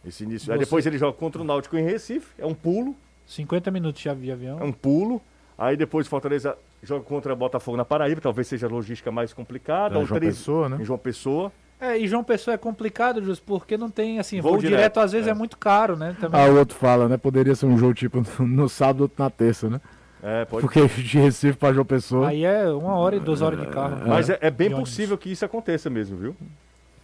[0.07, 0.51] Esse início.
[0.53, 2.95] Aí Você- depois ele joga contra o Náutico em Recife, é um pulo,
[3.25, 4.59] 50 minutos de avi- avião.
[4.59, 5.21] é um pulo.
[5.57, 9.33] Aí depois o Fortaleza joga contra o Botafogo na Paraíba, talvez seja a logística mais
[9.33, 9.95] complicada.
[9.95, 10.77] É, ou João três- Pessoa, né?
[10.79, 11.51] Em João Pessoa.
[11.79, 14.99] É, e João Pessoa é complicado, Jus, porque não tem, assim, Voo voo, direto, direto,
[14.99, 15.31] às vezes é.
[15.31, 15.33] é.
[15.33, 16.15] muito caro, né?
[16.19, 16.39] Também.
[16.39, 17.17] Ah, o outro fala, né?
[17.17, 19.81] Poderia ser um jogo tipo no sábado, outro na terça, né?
[20.23, 22.29] É, pode Porque de Recife pra João Pessoa.
[22.29, 24.07] Aí é uma hora e duas horas de carro.
[24.07, 26.35] Mas é, é bem possível que isso aconteça mesmo, viu?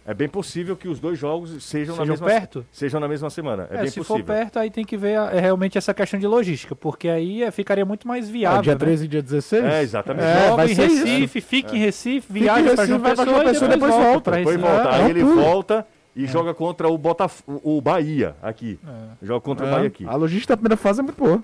[0.04, 2.66] É bem possível que os dois jogos sejam, na Sejam mesma perto?
[2.72, 3.68] Sejam na mesma semana.
[3.70, 4.16] É, É, bem se possível.
[4.18, 7.42] for perto, aí tem que ver a- é realmente essa questão de logística, porque aí
[7.44, 8.62] é, ficaria muito mais Ah, viável.
[8.62, 8.78] dia né?
[8.78, 9.64] 13 e dia 16?
[9.64, 10.24] É, exatamente.
[10.24, 11.04] É, Joga vai em ser isso.
[11.04, 14.20] Recife, fica em Recife, viaja pra Recife, João Pessoa, João Pessoa, e depois volta.
[14.22, 14.72] pra Depois Recife.
[14.76, 14.88] volta.
[14.88, 15.86] É, Aí é ele volta
[16.16, 18.80] e joga contra o, Botaf o Bahia aqui.
[19.22, 20.04] Joga contra o Bahia aqui.
[20.06, 21.40] A logística da primeira fase é muito boa.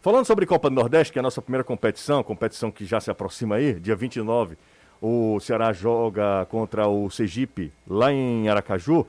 [0.00, 3.10] Falando sobre Copa do Nordeste, que é a nossa primeira competição, competição que já se
[3.10, 4.56] aproxima aí, dia 29,
[5.02, 9.04] o Ceará joga contra o Sergipe lá em Aracaju.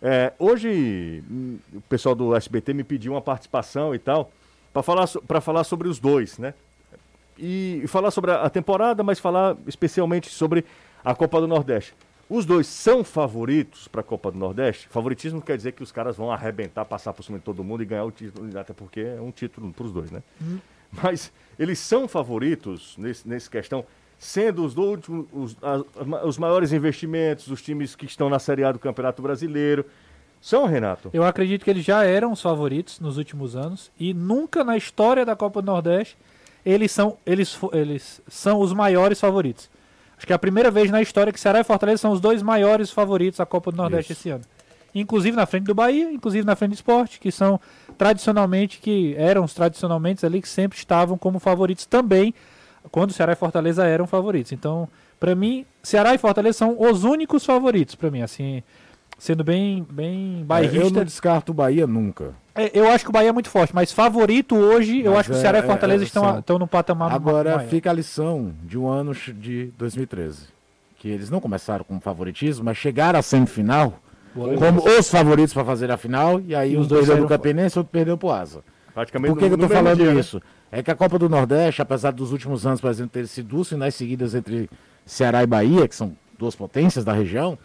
[0.00, 4.30] É, hoje hum, o pessoal do SBT me pediu uma participação e tal,
[4.72, 6.54] para falar, pra falar sobre os dois, né?
[7.36, 10.64] E, falar sobre a, temporada, mas falar especialmente sobre
[11.04, 11.92] a Copa do Nordeste.
[12.28, 14.86] Os dois são favoritos para a Copa do Nordeste?
[14.88, 17.86] Favoritismo quer dizer que os caras vão arrebentar, passar por cima de todo mundo e
[17.86, 20.22] ganhar o título, até porque é um título para os dois, né?
[21.02, 23.84] Mas eles são favoritos nesse, nesse questão,
[24.24, 25.82] sendo os, do último- os, as-
[26.24, 29.84] os maiores investimentos, os times que estão na Série A do Campeonato Brasileiro.
[30.40, 31.10] São, Renato?
[31.12, 35.24] Eu acredito que eles já eram os favoritos nos últimos anos e nunca na história
[35.26, 36.16] da Copa do Nordeste
[36.64, 39.68] eles são, eles, eles são os maiores favoritos.
[40.16, 42.42] Acho que é a primeira vez na história que Ceará e Fortaleza são os dois
[42.42, 44.44] maiores favoritos à Copa do Nordeste esse ano.
[44.94, 47.58] Inclusive na frente do Bahia, inclusive na frente do Esporte, que são
[47.98, 52.32] tradicionalmente, que eram os tradicionalmente ali, que sempre estavam como favoritos também,
[52.90, 54.52] quando Ceará e Fortaleza eram favoritos.
[54.52, 54.88] Então,
[55.20, 58.62] para mim, Ceará e Fortaleza são os únicos favoritos, para mim, assim,
[59.18, 60.90] sendo bem, bem É, eu bairrista.
[60.98, 62.34] não descarto o Bahia nunca.
[62.54, 65.28] É, eu acho que o Bahia é muito forte, mas favorito hoje, eu Mas acho
[65.30, 66.38] que o é- Ceará e é- Fortaleza é- estão, são.
[66.40, 67.68] estão no patamar Agora maior.
[67.68, 70.48] fica a lição de um ano de 2013.
[70.98, 73.94] Que eles não começaram com favoritismo, mas chegaram à semifinal
[74.34, 77.14] Boa como os favoritos para fazer a final, e aí E um os dois perdeu
[77.16, 78.62] saíram pro Campinense, outro perdeu pro Asa.
[78.94, 80.22] Praticamente Por que, que eu tô falando dia, né?
[80.74, 83.68] É que a Copa do Nordeste, apesar dos últimos anos, por exemplo, ter sido duas
[83.68, 84.70] finais seguidas entre
[85.04, 87.58] Ceará e Bahia, que são duas potências da região,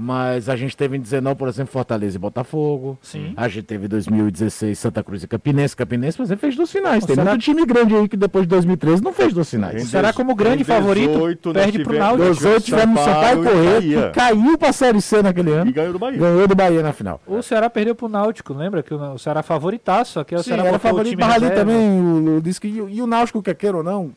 [0.00, 2.96] mas a gente teve em 19, por exemplo, Fortaleza e Botafogo.
[3.02, 3.32] Sim.
[3.36, 5.74] A gente teve em 2016 Santa Cruz e Campinense.
[5.74, 7.04] Campinense, por exemplo, fez duas finais.
[7.04, 9.82] Tem será muito time grande aí que depois de 2013 não fez duas finais.
[9.82, 12.28] Em O Ceará, como grande em favorito, 18 nós perde pro tivemos- Náutico.
[12.28, 15.70] nós Dos outros tivemos Sampaio Correia, que caiu pra Série C naquele ano.
[15.70, 16.18] E ganhou do Bahia.
[16.18, 17.20] Ganhou do Bahia na final.
[17.26, 20.68] O Ceará perdeu pro Náutico, lembra que o Ceará favoritaço, aqui é o Sim, Ceará
[20.68, 23.42] era favorito, time mas ali também o, o, disse que, e o- e o Náutico,
[23.42, 24.12] quer queira ou não,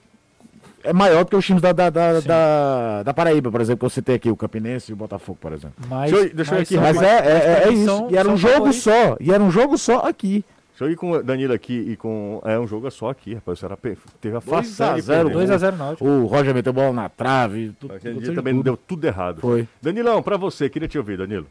[0.83, 3.85] é maior do que os times da, da, da, da, da Paraíba, por exemplo, que
[3.85, 5.75] eu citei aqui, o Campinense e o Botafogo, por exemplo.
[5.87, 7.85] Mas, Deixa eu- deixa eu ir aqui Mas é, é, é, é mas isso.
[7.85, 8.83] são- e era um jogo favoritos.
[8.83, 9.17] só.
[9.19, 10.43] E era um jogo só aqui.
[10.71, 12.41] Deixa eu ir com o Danilo aqui e com.
[12.43, 13.59] É um jogo só aqui, rapaz.
[13.81, 15.47] Pe- teve a 2 a façanha de 0, perder.
[15.47, 16.05] 2x0 Náutico.
[16.09, 17.71] O Roger meteu bola na trave.
[17.79, 18.63] Tudo, Aquele dia também tudo.
[18.63, 19.41] deu tudo errado.
[19.41, 19.67] Foi.
[19.81, 21.45] Danilão, pra você, queria te ouvir, Danilo.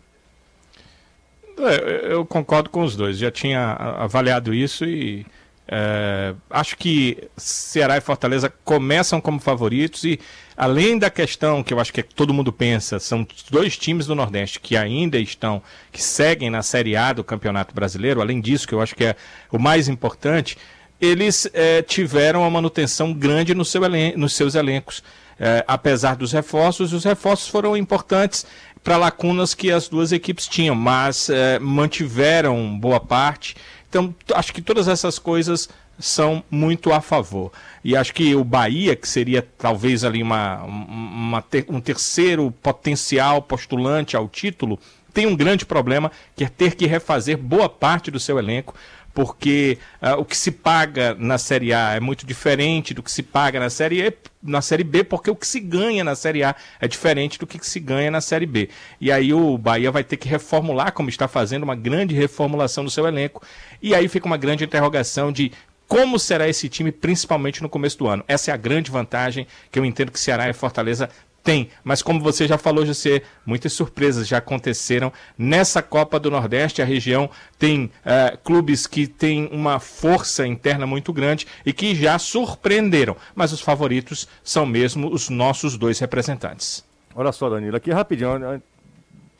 [1.58, 5.26] É, Eu concordo com os dois, já tinha avaliado isso e
[5.72, 10.18] é, acho que Ceará e Fortaleza começam como favoritos e
[10.56, 14.58] além da questão que eu acho que todo mundo pensa, são dois times do Nordeste
[14.58, 18.80] que ainda estão, que seguem na Série A do Campeonato Brasileiro, além disso que eu
[18.80, 19.16] acho que é
[19.52, 20.58] o mais importante,
[21.00, 25.02] eles é, tiveram uma manutenção grande no seu elen- nos seus elencos.
[25.42, 28.44] É, apesar dos reforços, os reforços foram importantes
[28.84, 33.56] para lacunas que as duas equipes tinham, mas é, mantiveram boa parte.
[33.90, 37.52] Então, acho que todas essas coisas são muito a favor.
[37.84, 40.84] E acho que o Bahia, que seria talvez ali uma, um-
[41.28, 44.78] uma ter- um terceiro potencial postulante ao título,
[45.12, 48.74] tem um grande problema que é ter que refazer boa parte do seu elenco,
[49.12, 53.22] porque ah, o que se paga na Série A é muito diferente do que se
[53.22, 56.54] paga na Série E, na Série B, porque o que se ganha na Série A
[56.80, 58.68] é diferente do que se ganha na Série B.
[59.00, 62.90] E aí o Bahia vai ter que reformular, como está fazendo, uma grande reformulação do
[62.90, 63.42] seu elenco.
[63.82, 65.52] E aí fica uma grande interrogação de
[65.90, 68.24] como será esse time, principalmente no começo do ano.
[68.28, 71.10] Essa é a grande vantagem que eu entendo que Ceará e Fortaleza
[71.42, 76.82] tem, mas como você já falou, José, muitas surpresas já aconteceram nessa Copa do Nordeste.
[76.82, 82.18] A região tem eh, clubes que têm uma força interna muito grande e que já
[82.18, 86.84] surpreenderam, mas os favoritos são mesmo os nossos dois representantes.
[87.14, 88.62] Olha só, Danilo, aqui rapidinho,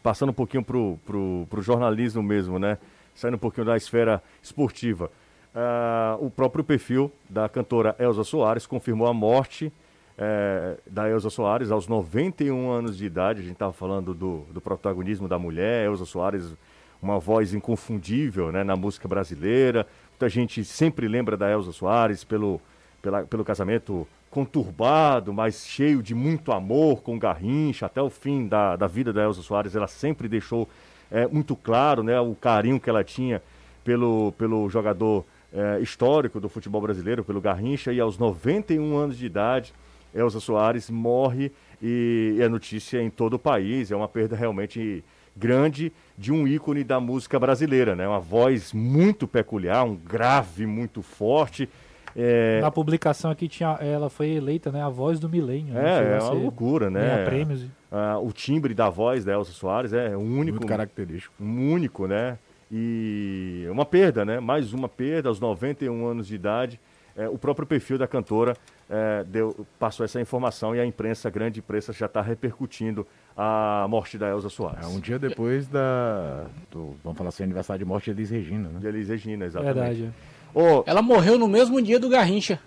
[0.02, 2.78] passando um pouquinho pro, pro jornalismo mesmo, né?
[3.14, 5.10] Saindo um pouquinho da esfera esportiva.
[5.54, 9.72] Ah, o próprio perfil da cantora Elza Soares confirmou a morte
[10.20, 13.40] eh, da Elza Soares aos 91 anos de idade.
[13.40, 16.54] A gente estava falando do, do protagonismo da mulher, Elza Soares,
[17.02, 19.86] uma voz inconfundível né, na música brasileira.
[20.10, 22.60] Muita gente sempre lembra da Elza Soares pelo,
[23.00, 27.86] pela- pelo casamento conturbado, mas cheio de muito amor com Garrincha.
[27.86, 30.68] Até o fim da, da vida da Elza Soares, ela sempre deixou
[31.10, 33.42] eh, muito claro né, o carinho que ela tinha
[33.82, 37.92] pelo, pelo jogador eh, histórico do futebol brasileiro, pelo Garrincha.
[37.92, 39.72] E aos 91 anos de idade,
[40.14, 43.90] Elza Soares morre e é notícia em todo o país.
[43.90, 45.04] É uma perda realmente
[45.36, 48.06] grande de um ícone da música brasileira, né?
[48.06, 51.68] Uma voz muito peculiar, um grave muito forte.
[52.16, 55.74] É, Na publicação aqui tinha, ela foi eleita, né, a voz do milênio.
[55.74, 57.24] né, é, é a uma loucura, né?
[57.24, 57.66] prêmios.
[57.90, 61.32] Ah, o timbre da voz da Elza Soares é único, Muito característico.
[61.40, 62.36] um único, né?
[62.72, 64.38] E uma perda, né?
[64.38, 66.80] Mais uma perda aos 91 anos de idade.
[67.16, 68.56] É, o próprio perfil da cantora
[68.88, 73.86] é, deu, passou essa informação e a imprensa, a grande imprensa, já está repercutindo a
[73.88, 74.84] morte da Elza Soares.
[74.84, 76.46] É um dia depois da.
[76.70, 78.78] Do, vamos falar assim, aniversário de morte de Elis Regina, né?
[78.80, 79.74] De Elis Regina, exatamente.
[79.74, 80.12] Verdade.
[80.54, 82.58] Ô, Ela morreu no mesmo dia do Garrincha.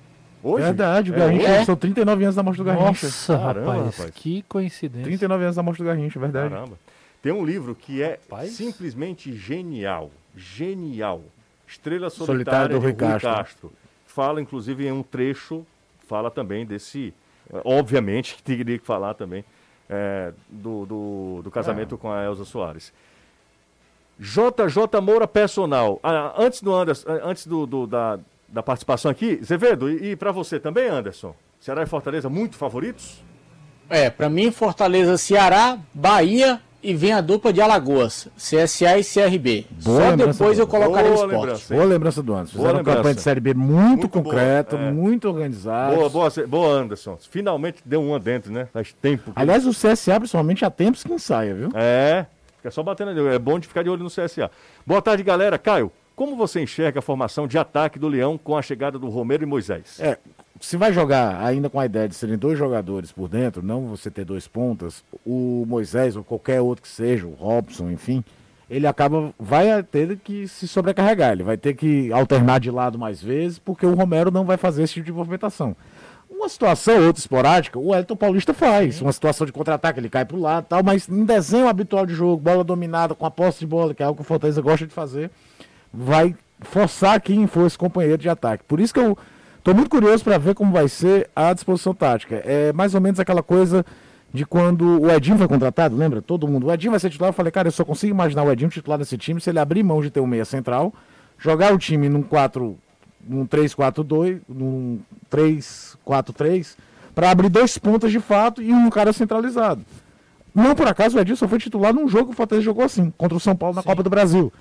[0.42, 0.64] hoje?
[0.66, 1.48] Verdade, o É, Garrincha.
[1.48, 1.66] é?
[1.66, 2.86] São 39 anos da morte do Garrincha.
[3.08, 4.12] Nossa, Caramba, rapaz, rapaz.
[4.16, 5.04] que coincidência.
[5.06, 6.50] 39 anos da morte do Garrincha, verdade.
[6.50, 6.78] Caramba.
[7.22, 8.52] Tem um livro que é Rapaz.
[8.52, 10.12] simplesmente genial.
[10.36, 11.22] Genial.
[11.68, 13.30] Estrela Solitária Solitária do Rui Rui Castro.
[13.30, 13.72] Castro.
[14.14, 15.66] Fala, inclusive, em um trecho,
[16.08, 17.14] fala também desse.
[17.52, 19.44] eh, Obviamente que teria que falar também
[19.90, 22.94] eh, do, do, do casamento com a Elza Soares.
[24.20, 26.00] JJ Moura Personal.
[26.04, 30.16] Ah, antes do Anderson, ah, antes do, do- da, da participação aqui, Zevedo, e, e
[30.16, 31.36] para você também, Anderson?
[31.60, 33.24] Ceará e Fortaleza muito favoritos?
[33.90, 39.66] É, pra mim, Fortaleza, Ceará, Bahia e vem a dupla de Alagoas, CSA e CRB.
[39.84, 41.40] Boa Só depois eu Boa colocaria o Boa esporte.
[41.42, 41.74] lembrança.
[41.74, 42.58] Boa lembrança do Anderson.
[42.58, 44.92] Boa Fizeram uma campanha de Série B muito, Muito boa, concreta, é.
[44.92, 45.96] muito organizada.
[45.96, 47.18] Boa, boa, boa, Anderson.
[47.30, 48.68] Finalmente deu uma dentro, né?
[48.74, 49.32] Faz tempo.
[49.32, 51.70] que- Aliás, o CSA, principalmente, há tempos que ensaia, viu?
[51.74, 52.26] É,
[52.64, 53.12] É só bater na...
[53.34, 54.50] É bom de ficar de olho no CSA.
[54.86, 55.58] Boa tarde, galera.
[55.58, 59.44] Caio, como você enxerga a formação de ataque do Leão com a chegada do Romero
[59.44, 60.00] e Moisés?
[60.00, 60.18] É,
[60.60, 64.10] se vai jogar ainda com a ideia de serem dois jogadores por dentro, não você
[64.10, 68.24] ter dois pontas, o Moisés ou qualquer outro que seja, o Robson, enfim,
[68.70, 73.22] ele acaba, vai ter que se sobrecarregar, ele vai ter que alternar de lado mais
[73.22, 75.76] vezes, porque o Romero não vai fazer esse tipo de movimentação.
[76.30, 79.00] Uma situação, outra esporádica, o Elton Paulista faz.
[79.02, 82.14] Uma situação de contra-ataque, ele cai para o lado tal, mas em desenho habitual de
[82.14, 84.86] jogo, bola dominada, com a posse de bola, que é algo que o Fortaleza gosta
[84.86, 85.30] de fazer,
[85.94, 88.64] vai forçar quem for esse companheiro de ataque.
[88.64, 89.18] Por isso que eu
[89.64, 92.36] estou muito curioso para ver como vai ser a disposição tática.
[92.46, 93.86] É mais ou menos aquela coisa
[94.34, 96.22] de quando o Edinho foi contratado, lembra?
[96.22, 96.68] Todo mundo.
[96.68, 97.30] O Edinho vai ser titular.
[97.30, 99.82] Eu falei, cara, eu só consigo imaginar o Edinho titular nesse time se ele abrir
[99.82, 100.94] mão de ter um meia central,
[101.40, 102.78] jogar o time num 4,
[103.26, 105.00] num 3-4-2, num
[105.32, 106.76] 3-4-3,
[107.16, 109.86] para abrir dois pontas de fato e um cara centralizado.
[110.54, 113.14] Não por acaso o Edinho só foi titular num jogo que o Fortaleza jogou assim,
[113.18, 113.88] contra o São Paulo na Sim.
[113.88, 114.52] Copa do Brasil.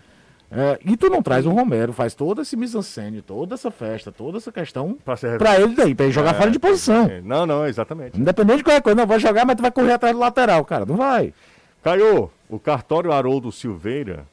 [0.54, 4.36] É, e tu não traz o Romero, faz toda esse mise-en-scène, toda essa festa, toda
[4.36, 7.06] essa questão pra, pra ele daí, pra ele jogar é, fora de posição.
[7.06, 8.20] É, não, não, exatamente.
[8.20, 10.84] Independente de qualquer coisa, não, vai jogar, mas tu vai correr atrás do lateral, cara,
[10.84, 11.32] não vai.
[11.82, 14.26] Caio, o cartório Haroldo Silveira.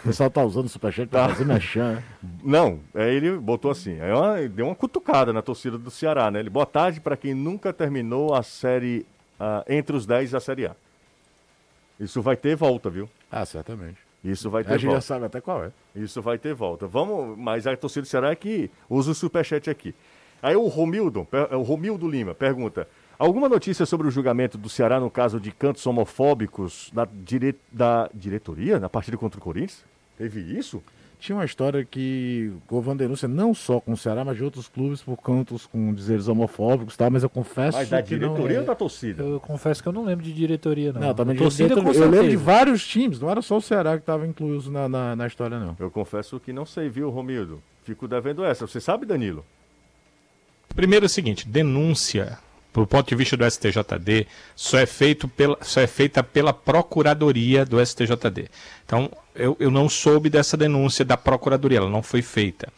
[0.00, 1.28] O pessoal tá usando o superchat pra tá.
[1.30, 2.02] fazer mexer.
[2.42, 6.40] Não, é, ele botou assim, é uma, deu uma cutucada na torcida do Ceará, né?
[6.40, 9.04] Ele, boa tarde para quem nunca terminou a série,
[9.40, 10.76] uh, entre os 10 da Série A.
[11.98, 13.08] Isso vai ter volta, viu?
[13.30, 14.07] Ah, certamente.
[14.24, 15.00] Isso vai ter a gente volta.
[15.00, 15.70] já sabe até qual é.
[15.94, 16.86] Isso vai ter volta.
[16.86, 19.94] Vamos, mas a torcida do Ceará é que usa o superchat aqui.
[20.42, 25.10] Aí o Romildo, o Romildo Lima pergunta: alguma notícia sobre o julgamento do Ceará no
[25.10, 27.54] caso de cantos homofóbicos da, dire...
[27.70, 29.84] da diretoria na partida contra o Corinthians?
[30.16, 30.82] Teve isso?
[31.18, 34.68] Tinha uma história que houve uma denúncia não só com o Ceará, mas de outros
[34.68, 37.10] clubes por cantos com dizeres homofóbicos, tá?
[37.10, 38.60] Mas eu confesso mas da que diretoria não...
[38.60, 39.22] ou da torcida?
[39.24, 41.00] Eu confesso que eu não lembro de diretoria, não.
[41.00, 42.00] Não, também de torcida, diretoria.
[42.00, 45.16] Eu lembro de vários times, não era só o Ceará que estava incluído na, na,
[45.16, 45.76] na, história, não.
[45.78, 47.60] Eu confesso que não sei, viu, Romildo?
[47.82, 48.66] Fico devendo essa.
[48.66, 49.44] Você sabe, Danilo?
[50.74, 52.38] Primeiro é o seguinte, denúncia
[52.72, 57.64] do ponto de vista do STJD, só é, feito pela, só é feita pela Procuradoria
[57.64, 58.48] do STJD.
[58.84, 62.68] Então, eu, eu não soube dessa denúncia da Procuradoria, ela não foi feita.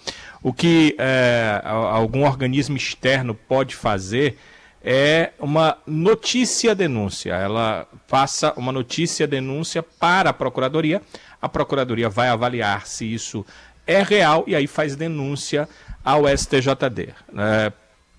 [0.43, 4.39] O que é, algum organismo externo pode fazer
[4.83, 7.35] é uma notícia-denúncia.
[7.35, 11.03] Ela passa uma notícia-denúncia para a Procuradoria,
[11.41, 13.45] a Procuradoria vai avaliar se isso
[13.87, 15.69] é real e aí faz denúncia
[16.05, 17.09] ao STJD.
[17.37, 17.73] É,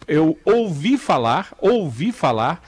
[0.08, 2.62] eu ouvi falar, ouvi falar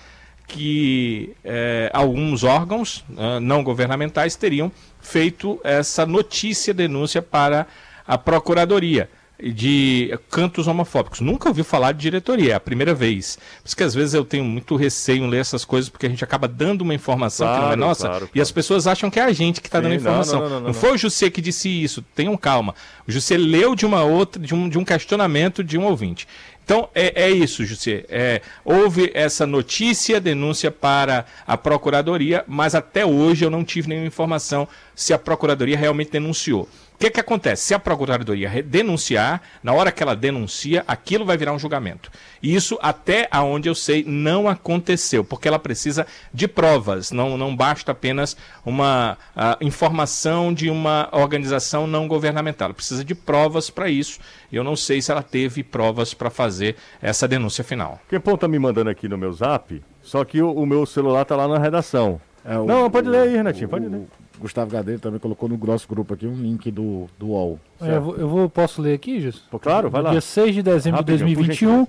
[0.48, 4.72] que é, alguns órgãos uh, não governamentais teriam
[5.04, 7.68] feito essa notícia, denúncia para
[8.08, 9.10] a Procuradoria
[9.52, 11.20] de cantos homofóbicos.
[11.20, 13.38] Nunca ouvi falar de diretoria, é a primeira vez.
[13.62, 16.10] Por isso que às vezes eu tenho muito receio em ler essas coisas, porque a
[16.10, 18.32] gente acaba dando uma informação claro, que não é nossa, claro, claro.
[18.34, 20.42] e as pessoas acham que é a gente que está dando informação.
[20.42, 22.74] Não, não, não, não, foi o José que disse isso, tenham calma.
[23.08, 26.28] O José leu de uma outra, de um, de um questionamento de um ouvinte.
[26.64, 28.06] Então é, é isso, José.
[28.08, 34.08] É, houve essa notícia, denúncia para a Procuradoria, mas até hoje eu não tive nenhuma
[34.08, 36.68] informação se a Procuradoria realmente denunciou.
[36.94, 37.66] O que, que acontece?
[37.66, 42.10] Se a Procuradoria denunciar, na hora que ela denuncia, aquilo vai virar um julgamento.
[42.42, 47.56] E isso, até aonde eu sei, não aconteceu, porque ela precisa de provas, não, não
[47.56, 49.18] basta apenas uma
[49.60, 52.68] informação de uma organização não governamental.
[52.68, 54.20] Ela precisa de provas para isso.
[54.52, 58.00] E eu não sei se ela teve provas para fazer essa denúncia final.
[58.10, 61.36] Quem está me mandando aqui no meu zap, só que o, o meu celular está
[61.36, 62.22] lá na redação.
[62.46, 64.04] É, o, não, pode ler aí, Renatinho, pode ler.
[64.40, 67.60] Gustavo Gadeiro também colocou no nosso grupo aqui um link do, do UOL.
[67.82, 69.44] É, eu, vou, eu vou, posso ler aqui, Jus?
[69.62, 70.12] Claro, vai lá.
[70.12, 71.88] Dia 6 de dezembro de 2021,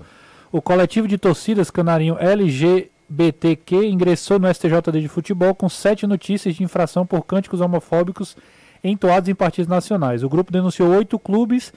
[0.51, 6.63] o coletivo de torcidas canarinho LGBTQ ingressou no STJD de futebol com sete notícias de
[6.63, 8.37] infração por cânticos homofóbicos
[8.83, 10.23] entoados em partidos nacionais.
[10.23, 11.73] O grupo denunciou oito clubes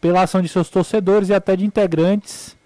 [0.00, 2.56] pela ação de seus torcedores e até de integrantes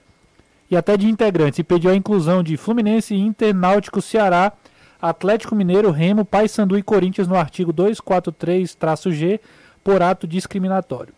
[0.71, 4.53] e até de integrantes e pediu a inclusão de Fluminense, Inter, Náutico, Ceará
[5.01, 9.41] Atlético Mineiro, Remo, Paysandu e Corinthians no artigo 243-G
[9.85, 11.15] por ato discriminatório.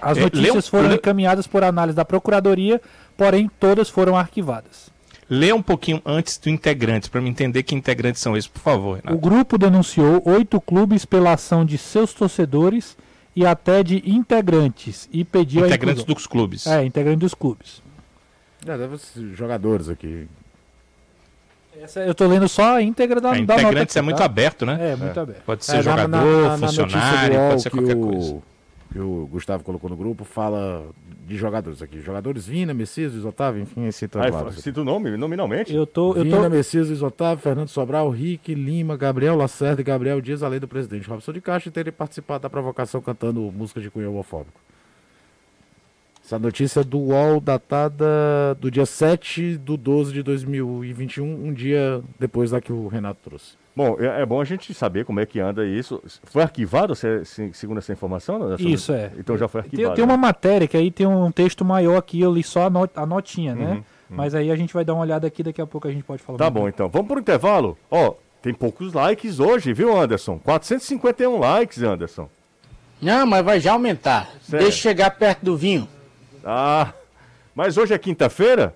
[0.00, 2.80] As é, notícias foram encaminhadas por análise da Procuradoria,
[3.16, 4.90] porém todas foram arquivadas.
[5.28, 8.96] Lê um pouquinho antes do integrantes, para me entender que integrantes são esses, por favor.
[8.96, 9.14] Renato.
[9.14, 12.96] O grupo denunciou oito clubes pela ação de seus torcedores
[13.36, 16.66] e até de integrantes e pediu integrantes dos clubes.
[16.66, 17.82] É, integrantes dos clubes.
[18.66, 20.26] É, deve ser jogadores aqui.
[21.82, 23.98] Essa, eu tô lendo só a íntegra da, a da nota.
[23.98, 24.92] é muito aberto, né?
[24.92, 25.22] É, muito é.
[25.22, 25.42] aberto.
[25.44, 28.42] Pode ser é, jogador, na, na, funcionário, pode ser qualquer o, coisa.
[28.92, 30.86] que o Gustavo colocou no grupo, fala
[31.26, 32.00] de jogadores aqui.
[32.00, 34.52] Jogadores Vina, Messias, Luiz Otávio, enfim, esse trabalho.
[34.52, 35.74] cita o nome, nominalmente.
[35.74, 39.84] Eu tô, eu Vina, tô, Messias, Luiz Otávio, Fernando Sobral, Rick, Lima, Gabriel Lacerda e
[39.84, 43.90] Gabriel Dias, além do presidente Robson de Castro, terem participado da provocação cantando música de
[43.90, 44.60] cunho homofóbico.
[46.28, 48.04] Essa notícia é do UOL, datada
[48.60, 53.52] do dia 7 de 12 de 2021, um dia depois da que o Renato trouxe.
[53.74, 56.02] Bom, é, é bom a gente saber como é que anda isso.
[56.24, 58.42] Foi arquivado, se- se- segundo essa informação?
[58.42, 58.68] Anderson?
[58.68, 59.10] Isso, é.
[59.16, 59.94] Então já foi tem, arquivado.
[59.94, 60.20] tem uma né?
[60.20, 63.54] matéria que aí tem um texto maior aqui, eu li só a, not- a notinha,
[63.54, 63.70] né?
[63.72, 66.04] Uhum, Mas aí a gente vai dar uma olhada aqui, daqui a pouco a gente
[66.04, 66.36] pode falar.
[66.36, 66.90] Tá bom, então.
[66.90, 67.74] Vamos pro intervalo?
[67.90, 68.12] Ó,
[68.42, 70.38] tem poucos likes hoje, viu, Anderson?
[70.40, 72.28] 451 likes, Anderson.
[73.00, 74.28] Não, mas vai já aumentar.
[74.42, 74.66] Sério?
[74.66, 75.88] Deixa chegar perto do vinho.
[76.50, 76.94] Ah,
[77.54, 78.74] mas hoje é quinta-feira?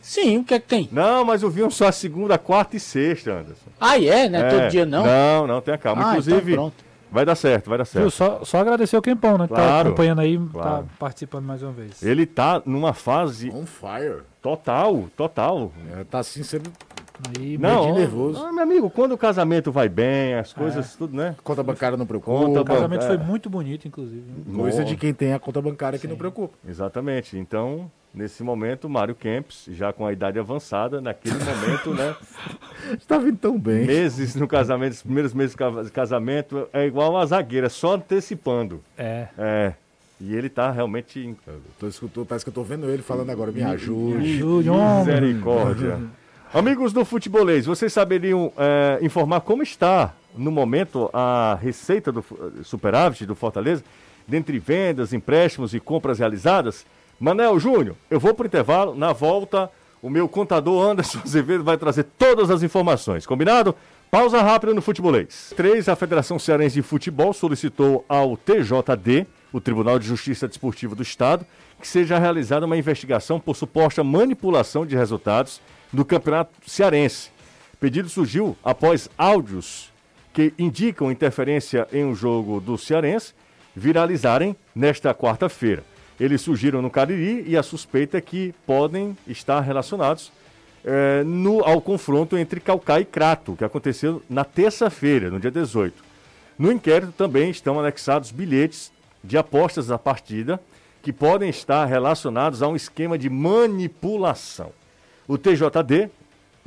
[0.00, 0.88] Sim, o que é que tem?
[0.90, 3.68] Não, mas o vinho só a segunda, quarta e sexta, Anderson.
[3.78, 4.28] Ah, é?
[4.30, 5.04] Não é, É, todo dia não?
[5.04, 6.02] Não, não, tenha calma.
[6.06, 6.74] Ah, Inclusive, então pronto.
[7.12, 8.04] vai dar certo, vai dar certo.
[8.04, 8.10] Viu?
[8.10, 9.46] Só, só agradecer o Quempão, né?
[9.46, 10.84] Que tá Claro, acompanhando aí, claro.
[10.84, 12.02] tá participando mais uma vez.
[12.02, 14.22] Ele tá numa fase On fire.
[14.40, 15.70] total, total.
[15.98, 16.72] É, tá assim sendo
[17.38, 18.42] Aí, Não, nervoso.
[18.44, 21.34] ah, meu amigo, quando o casamento vai bem, as coisas, tudo, né?
[21.44, 22.46] conta bancária não preocupa.
[22.46, 23.06] Conta o casamento é.
[23.08, 24.22] foi muito bonito, inclusive.
[24.46, 24.54] né?
[24.56, 26.56] Coisa de quem tem a conta bancária que não preocupa.
[26.66, 27.36] Exatamente.
[27.38, 32.16] Então, nesse momento, Mário Kempis, já com a idade avançada, naquele momento, né?
[33.06, 33.86] Tá vindo tão bem.
[33.86, 37.94] Meses no casamento, os primeiros meses de ca- de casamento, é igual uma zagueira, só
[37.94, 38.80] antecipando.
[38.96, 39.28] É.
[39.38, 39.74] É.
[40.20, 41.34] E ele tá realmente.
[41.78, 44.36] Tô escutando, parece que eu tô vendo ele falando agora, me ajude.
[44.38, 44.98] Júlio, homem.
[45.06, 45.98] Misericórdia.
[46.52, 52.36] Amigos do Futebolês, vocês saberiam é, informar como está, no momento, a receita do fu-
[52.64, 53.84] superávit do Fortaleza,
[54.26, 56.84] dentre vendas, empréstimos e compras realizadas?
[57.20, 59.70] Manel Júnior, eu vou para o intervalo, na volta,
[60.02, 63.74] o meu contador Anderson Azevedo vai trazer todas as informações, combinado?
[64.10, 65.52] Pausa rápida no Futebolês.
[65.56, 65.88] 3.
[65.88, 71.46] A Federação Cearense de Futebol solicitou ao TJD, o Tribunal de Justiça Desportiva do Estado,
[71.80, 75.60] que seja realizada uma investigação por suposta manipulação de resultados
[75.92, 77.30] do Campeonato Cearense.
[77.74, 79.90] O pedido surgiu após áudios
[80.32, 83.34] que indicam interferência em um jogo do Cearense
[83.74, 85.84] viralizarem nesta quarta-feira.
[86.18, 90.30] Eles surgiram no Cariri e a suspeita é que podem estar relacionados
[90.84, 96.04] eh, no, ao confronto entre Calcaia e Crato, que aconteceu na terça-feira, no dia 18.
[96.58, 98.92] No inquérito também estão anexados bilhetes
[99.24, 100.60] de apostas da partida
[101.02, 104.72] que podem estar relacionados a um esquema de manipulação.
[105.30, 106.10] O TJD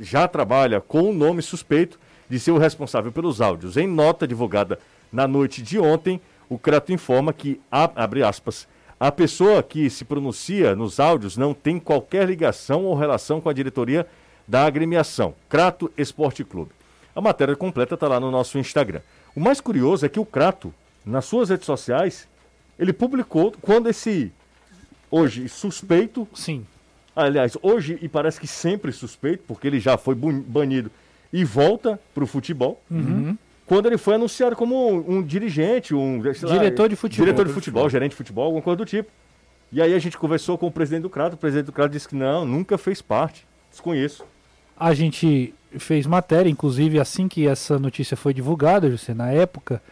[0.00, 2.00] já trabalha com o nome suspeito
[2.30, 3.76] de ser o responsável pelos áudios.
[3.76, 4.78] Em nota divulgada
[5.12, 8.66] na noite de ontem, o Crato informa que, abre aspas,
[8.98, 13.52] a pessoa que se pronuncia nos áudios não tem qualquer ligação ou relação com a
[13.52, 14.06] diretoria
[14.48, 16.70] da agremiação, Crato Esporte Clube.
[17.14, 19.02] A matéria completa está lá no nosso Instagram.
[19.36, 20.72] O mais curioso é que o Crato,
[21.04, 22.26] nas suas redes sociais,
[22.78, 24.32] ele publicou quando esse
[25.10, 26.64] hoje suspeito Sim.
[27.16, 30.90] Aliás, hoje, e parece que sempre suspeito, porque ele já foi banido
[31.32, 32.82] e volta para o futebol.
[33.66, 37.24] Quando ele foi anunciado como um, um dirigente, um sei lá, Diretor de futebol.
[37.24, 39.10] diretor de futebol, gerente de futebol, alguma coisa do tipo.
[39.72, 42.06] E aí a gente conversou com o presidente do Crato, o presidente do Crato disse
[42.08, 43.46] que não, nunca fez parte.
[43.70, 44.24] Desconheço.
[44.76, 49.82] A gente fez matéria, inclusive assim que essa notícia foi divulgada, José, na época.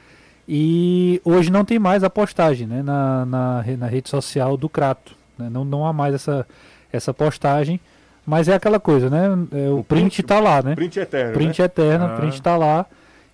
[0.46, 5.16] E hoje não tem mais a postagem né, na, na, na rede social do Crato.
[5.38, 6.46] né, Não, não há mais essa,
[6.92, 7.80] essa postagem.
[8.24, 9.26] Mas é aquela coisa, né?
[9.52, 10.74] é, o, O print print- está lá, né?
[10.76, 11.32] Print eterno.
[11.32, 11.64] Print né?
[11.64, 12.08] eterno, Ah.
[12.16, 12.86] print está lá.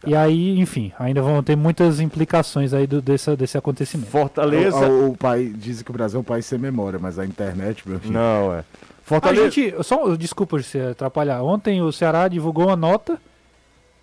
[0.06, 4.08] E aí, enfim, ainda vão ter muitas implicações aí do, dessa, desse acontecimento.
[4.10, 4.86] Fortaleza.
[4.88, 7.26] O, o, o pai diz que o Brasil é um país sem memória, mas a
[7.26, 8.14] internet, meu filho.
[8.14, 8.60] Não, é.
[8.60, 8.64] A
[9.02, 9.50] Fortaleza.
[9.50, 11.42] gente, só, desculpa se atrapalhar.
[11.42, 13.18] Ontem o Ceará divulgou uma nota,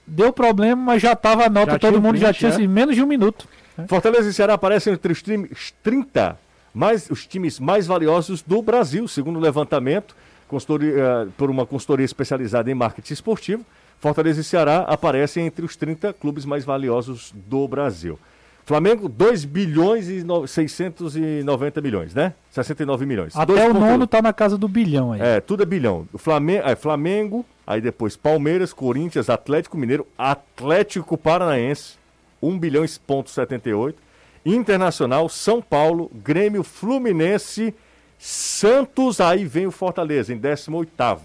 [0.05, 2.53] deu problema, mas já tava a nota, Já todo mundo já print, tinha é?
[2.53, 3.47] assim, menos de um minuto.
[3.87, 6.37] Fortaleza e Ceará aparecem entre os times 30
[6.75, 10.15] mais, os times mais valiosos do Brasil, segundo o levantamento
[10.51, 13.65] eh, por uma consultoria especializada em marketing esportivo.
[13.99, 18.19] Fortaleza e Ceará aparecem entre os 30 clubes mais valiosos do Brasil.
[18.65, 22.33] Flamengo, 2 bilhões e no- 690 milhões, né?
[22.51, 23.35] 69 milhões.
[23.35, 23.69] Até 2,8.
[23.69, 25.21] o nono tá na casa do bilhão aí.
[25.21, 26.07] É, tudo é bilhão.
[26.11, 31.93] O Flamengo, é, Flamengo, aí depois Palmeiras, Corinthians, Atlético Mineiro, Atlético Paranaense,
[32.41, 33.97] 1 bilhão e ponto 78.
[34.45, 37.73] Internacional, São Paulo, Grêmio, Fluminense,
[38.19, 41.19] Santos, aí vem o Fortaleza em 18º.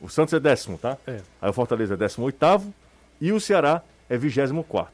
[0.00, 0.96] O Santos é décimo, tá?
[1.06, 1.20] É.
[1.40, 2.62] Aí o Fortaleza é 18º
[3.20, 4.86] e o Ceará é 24º.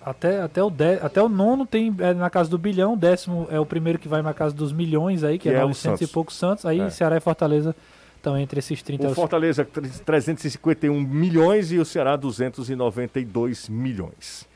[0.00, 3.46] Até, até, o de, até o nono tem é na casa do bilhão, o décimo
[3.50, 5.68] é o primeiro que vai na casa dos milhões aí, que, Que é é o
[5.68, 6.64] 900 e poucos Santos.
[6.64, 6.88] Aí É.
[6.90, 7.76] Ceará e Fortaleza
[8.16, 9.08] estão entre esses 30.
[9.08, 14.48] O Fortaleza, tre- 351 milhões e o Ceará, 292 milhões.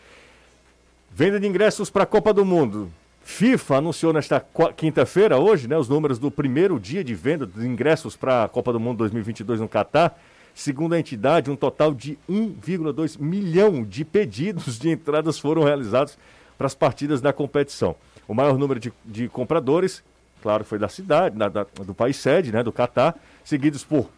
[1.14, 2.90] Venda de ingressos para a Copa do Mundo.
[3.24, 4.44] FIFA anunciou nesta
[4.76, 8.72] quinta-feira, hoje, né, os números do primeiro dia de venda de ingressos para a Copa
[8.72, 10.18] do Mundo 2022 no Catar.
[10.54, 16.18] Segundo a entidade, um total de 1,2 milhão de pedidos de entradas foram realizados
[16.58, 17.94] para as partidas da competição.
[18.26, 20.02] O maior número de, de compradores,
[20.42, 24.08] claro, foi da cidade, da- da- do país sede, né, do Catar, seguidos por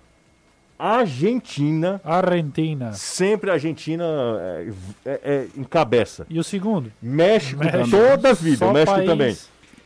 [0.78, 2.92] Argentina, Argentina.
[2.92, 4.68] sempre a Argentina é,
[5.06, 6.26] é, é, encabeça.
[6.28, 6.90] E o segundo?
[7.00, 7.90] México, México.
[7.90, 9.36] toda a vida, Só México país- também.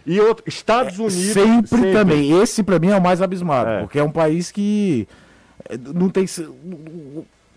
[0.07, 1.15] E outro, Estados Unidos.
[1.35, 2.41] Sempre, também.
[2.41, 3.81] Esse pra mim é o mais abismado, É.
[3.81, 5.07] porque é um país que
[5.69, 6.25] eh, não tem.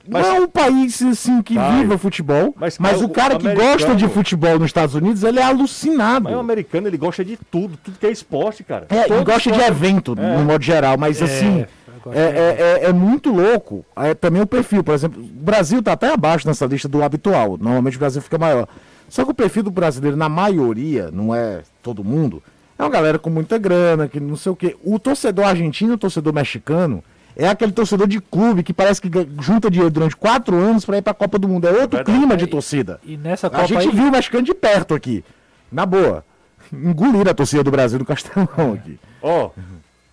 [0.10, 3.40] Mas- não é um país assim que Caio, viva futebol, mas, mas, o cara o
[3.40, 6.24] que gosta de futebol nos Estados Unidos, ele é alucinado.
[6.26, 8.88] Mas o americano, ele gosta de tudo, tudo que é esporte, cara.
[8.90, 10.38] É, Todo e gosta de esporte- evento, É.
[10.38, 11.68] no modo geral, mas assim, é, de
[12.14, 13.86] é, é- é muito louco.
[13.96, 17.58] É, também o perfil, por exemplo, o Brasil tá até abaixo nessa lista do habitual.
[17.58, 18.68] Normalmente o Brasil fica maior.
[19.10, 22.42] Só que o perfil do brasileiro, na maioria, não é todo mundo,
[22.80, 24.76] é uma galera com muita grana, que não sei o quê.
[24.84, 27.04] O torcedor argentino e o torcedor mexicano
[27.36, 29.10] é aquele torcedor de clube que parece que
[29.42, 31.68] junta dinheiro durante quatro anos pra ir pra Copa do Mundo.
[31.68, 32.18] É outro verdade.
[32.18, 33.00] clima de torcida.
[33.04, 35.24] E nessa A Copa gente aí, viu o mexicano de perto aqui.
[35.72, 36.24] Na boa.
[36.72, 38.98] Engolir a torcida do Brasil no Castelão aqui.
[39.22, 39.64] Ó, tem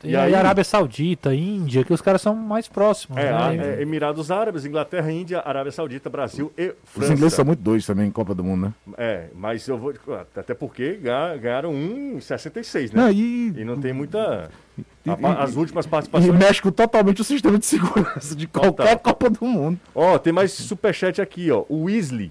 [0.05, 0.35] e aí aí?
[0.35, 3.19] Arábia Saudita, Índia, que os caras são mais próximos.
[3.19, 3.77] é, né?
[3.79, 7.13] é, Emirados Árabes, Inglaterra, Índia, Arábia Saudita, Brasil e Os França.
[7.13, 8.75] ingleses são muito doidos também em Copa do Mundo, né?
[8.97, 9.93] É, mas eu vou.
[10.37, 13.03] Até porque ga- ganharam 1,66, né?
[13.03, 14.51] Não, e, E não tem muita.
[14.79, 16.35] E- a e- as últimas e participações.
[16.39, 18.99] mexe com totalmente o sistema de segurança de qualquer Total.
[18.99, 19.79] Copa do Mundo.
[19.95, 21.65] Ó, tem mais superchat aqui, ó.
[21.69, 22.31] O Weasley.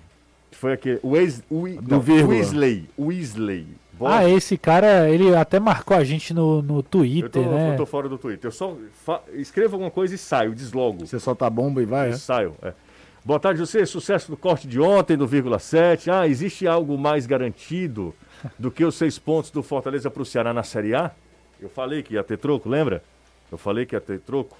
[0.51, 0.99] que Foi aquele.
[1.03, 2.28] O Weas, o, Wi- Do não.
[2.30, 2.89] Weasley.
[2.97, 3.68] Weasley.
[3.97, 7.73] Bom, Ah, esse cara, ele até marcou a gente no, no eu, tô, Twitter, né?
[7.73, 8.47] eu tô fora do Twitter.
[8.47, 8.75] Eu só
[9.05, 11.05] fa- escrevo alguma coisa e saio, deslogo.
[11.05, 12.13] Você solta a bomba e vai, é?
[12.13, 12.55] Saio.
[12.61, 12.73] é.
[13.25, 13.85] Boa tarde, você.
[13.85, 16.09] Sucesso do corte de ontem, do vírgula 7.
[16.09, 18.13] Ah, existe algo mais garantido
[18.57, 21.11] do que os seis pontos do Fortaleza para o Ceará na Série A?
[21.59, 23.03] Eu falei que ia ter troco, lembra?
[23.51, 24.55] Eu falei que ia ter troco.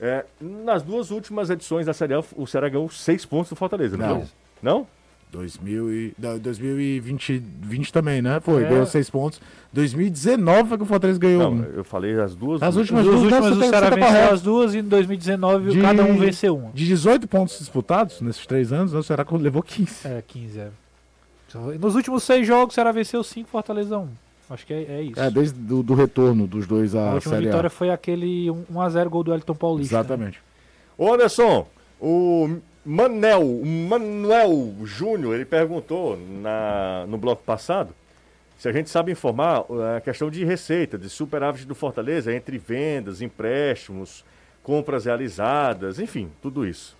[0.00, 3.96] É, nas duas últimas edições da Série A, o Ceará ganhou seis pontos do Fortaleza,
[3.96, 4.28] não, Não.
[4.62, 4.86] Não?
[5.32, 8.38] 2000 e, não, 2020 20 também, né?
[8.40, 8.68] Foi, É.
[8.68, 9.40] ganhou seis pontos.
[9.72, 11.62] 2019 foi que o Fortaleza ganhou Não, um.
[11.64, 12.62] eu falei as duas.
[12.62, 14.34] As As últimas duas duas, últimas você o Ceará tá venceu correto.
[14.34, 16.70] as duas e em 2019 De- cada um venceu um.
[16.72, 20.06] De 18 pontos disputados nesses três anos, né, o Ceará levou 15.
[20.06, 20.68] É, 15, é.
[21.78, 24.08] Nos últimos seis jogos, o Ceará venceu 5, Fortaleza 1.
[24.50, 25.18] Acho que é, é isso.
[25.20, 27.70] É, desde do, do retorno dos dois a à última Série vitória A.
[27.70, 29.94] foi aquele 1x0 gol do Elton Paulista.
[29.94, 30.38] Exatamente.
[30.98, 31.66] Ô Anderson,
[32.00, 37.94] o Manel, Manuel Júnior, ele perguntou na, no bloco passado
[38.62, 42.58] se a gente sabe informar uh, a questão de receita, de superávit do Fortaleza entre
[42.58, 44.24] vendas, empréstimos,
[44.62, 46.96] compras realizadas, enfim, tudo isso.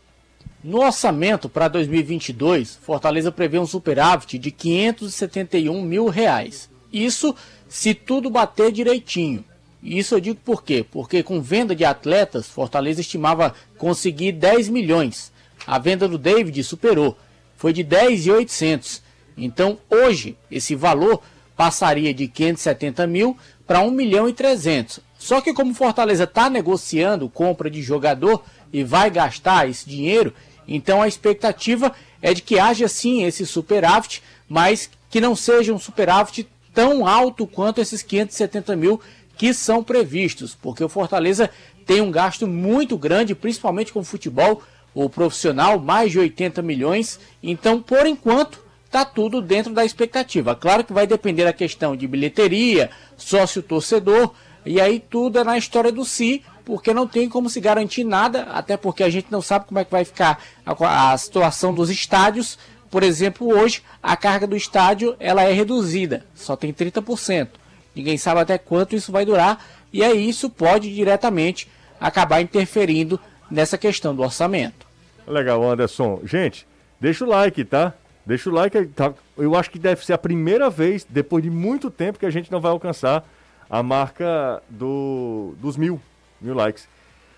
[0.64, 6.68] No orçamento para 2022, Fortaleza prevê um superávit de 571 mil reais.
[6.93, 7.33] Isso
[7.68, 9.45] se tudo bater direitinho.
[9.80, 10.85] Isso eu digo por quê?
[10.91, 15.32] Porque com venda de atletas, Fortaleza estimava conseguir 10 milhões.
[15.66, 17.16] A venda do David superou,
[17.56, 19.02] foi de 10,800.
[19.36, 21.22] Então hoje esse valor
[21.56, 23.36] passaria de 570 mil
[23.66, 25.00] para 1 milhão e 300.
[25.18, 28.42] Só que como Fortaleza está negociando compra de jogador
[28.72, 30.34] e vai gastar esse dinheiro,
[30.66, 35.78] então a expectativa é de que haja sim esse superávit, mas que não seja um
[35.78, 39.00] superávit tão alto quanto esses 570 mil
[39.36, 41.50] que são previstos, porque o Fortaleza
[41.86, 44.62] tem um gasto muito grande, principalmente com futebol,
[44.95, 47.18] o profissional, mais de 80 milhões.
[47.43, 48.62] Então, por enquanto,
[48.93, 50.55] está tudo dentro da expectativa.
[50.55, 54.32] Claro que vai depender da questão de bilheteria, sócio-torcedor,
[54.66, 58.43] e aí tudo é na história do si, porque não tem como se garantir nada,
[58.45, 61.90] até porque a gente não sabe como é que vai ficar a, a situação dos
[61.90, 62.59] estádios.
[62.90, 67.49] Por exemplo, hoje a carga do estádio ela é reduzida, só tem 30%.
[67.95, 71.66] Ninguém sabe até quanto isso vai durar, e aí isso pode diretamente
[71.99, 73.18] acabar interferindo
[73.53, 74.86] nessa questão do orçamento.
[75.26, 76.20] Legal, Anderson.
[76.24, 76.66] Gente,
[76.98, 77.92] deixa o like, tá?
[78.24, 78.86] Deixa o like.
[78.86, 79.12] Tá?
[79.36, 82.50] Eu acho que deve ser a primeira vez, depois de muito tempo, que a gente
[82.50, 83.24] não vai alcançar
[83.68, 86.00] a marca do, dos mil,
[86.40, 86.88] mil likes.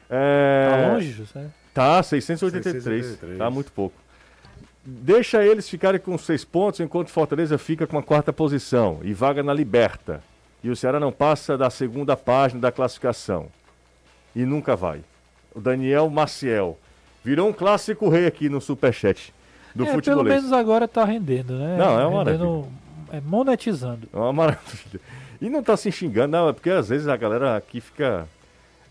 [0.08, 0.68] É...
[0.70, 1.46] Tá longe, José?
[1.72, 2.84] Tá, 683.
[2.84, 3.38] 683.
[3.38, 3.96] Tá muito pouco.
[4.84, 9.42] Deixa eles ficarem com seis pontos, enquanto Fortaleza fica com a quarta posição e vaga
[9.42, 10.22] na Liberta.
[10.62, 13.48] E o Ceará não passa da segunda página da classificação.
[14.36, 15.02] E nunca vai.
[15.55, 16.78] O Daniel Maciel.
[17.22, 19.32] Virou um clássico rei aqui no Superchat
[19.74, 20.36] do é, pelo futebolês.
[20.36, 21.76] menos agora tá rendendo, né?
[21.78, 22.68] Não, é uma rendendo,
[23.11, 24.09] é, monetizando.
[24.12, 25.00] É uma maravilha.
[25.40, 28.28] E não tá se xingando, não, é porque às vezes a galera aqui fica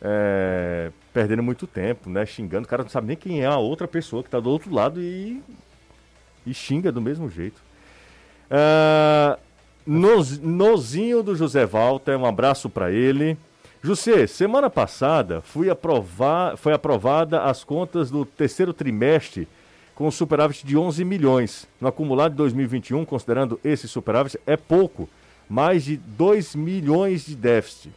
[0.02, 2.26] é, perdendo muito tempo, né?
[2.26, 2.66] Xingando.
[2.66, 5.02] O cara não sabe nem quem é a outra pessoa que tá do outro lado
[5.02, 5.42] e,
[6.46, 7.62] e xinga do mesmo jeito.
[8.52, 9.40] Ah,
[9.86, 13.38] Nozinho do José Walter, um abraço para ele.
[13.84, 19.46] José, semana passada fui aprovar, foi aprovada as contas do terceiro trimestre
[19.94, 21.68] com superávit de 11 milhões.
[21.82, 25.10] No acumulado de 2021, considerando esse superávit, é pouco,
[25.50, 27.92] mais de 2 milhões de déficit.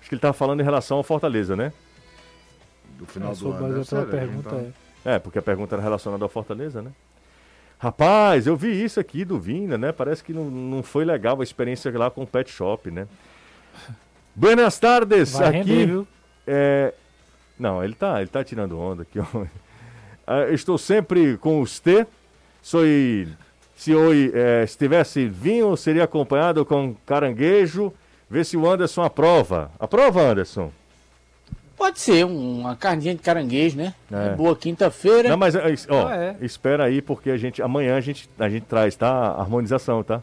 [0.00, 1.72] Acho que ele estava falando em relação ao Fortaleza, né?
[2.98, 3.56] Do final É, do ano.
[3.56, 4.72] a deve tua ser, pergunta então.
[5.04, 5.14] é.
[5.14, 6.92] É, porque a pergunta era relacionada ao Fortaleza, né?
[7.78, 9.90] Rapaz, eu vi isso aqui do Vinda, né?
[9.92, 13.08] Parece que não, não foi legal a experiência lá com o Pet Shop, né?
[14.34, 15.56] Buenas tardes, Vai aqui.
[15.58, 16.08] render, viu?
[16.46, 16.94] É...
[17.58, 19.18] Não, ele tá, ele tá tirando onda aqui.
[20.26, 22.06] Ah, estou sempre com você.
[22.62, 22.82] Sou
[23.74, 27.92] se hoje eh, estivesse vinho, seria acompanhado com caranguejo.
[28.30, 29.72] Vê se o Anderson aprova.
[29.80, 30.70] Aprova, Anderson?
[31.76, 33.92] Pode ser um- uma carninha de caranguejo, né?
[34.12, 34.26] É.
[34.28, 35.30] É boa quinta-feira.
[35.30, 36.36] Não, mas é, ó, Ah, é.
[36.42, 39.10] espera aí, porque a gente amanhã a gente, a gente traz, tá?
[39.10, 40.22] A harmonização, tá?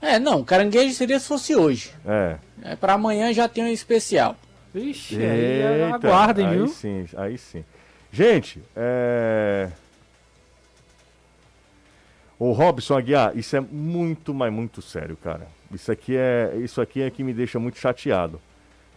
[0.00, 1.92] É, não, caranguejo seria se fosse hoje.
[2.06, 2.36] É.
[2.62, 4.36] É, para amanhã já tem um especial.
[4.72, 6.68] Vixe, aí Eita, aguardem, aí viu?
[6.68, 7.64] sim, aí sim.
[8.12, 9.68] Gente, é...
[12.38, 15.48] O Robson Aguiar, isso é muito, mas muito sério, cara.
[15.72, 18.40] Isso aqui é, isso aqui é que me deixa muito chateado.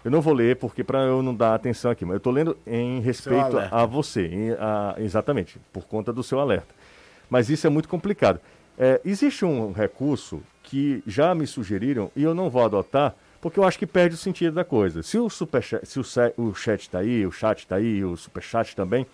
[0.05, 2.55] Eu não vou ler porque para eu não dar atenção aqui, mas eu tô lendo
[2.65, 6.73] em respeito a você, em- a- exatamente, por conta do seu alerta.
[7.29, 8.39] Mas isso é muito complicado.
[8.83, 13.63] É, existe um recurso que já me sugeriram e eu não vou adotar porque eu
[13.63, 15.03] acho que perde o sentido da coisa.
[15.03, 16.03] Se o superchat, se o,
[16.37, 19.05] o chat está aí, o chat está aí, o superchat também,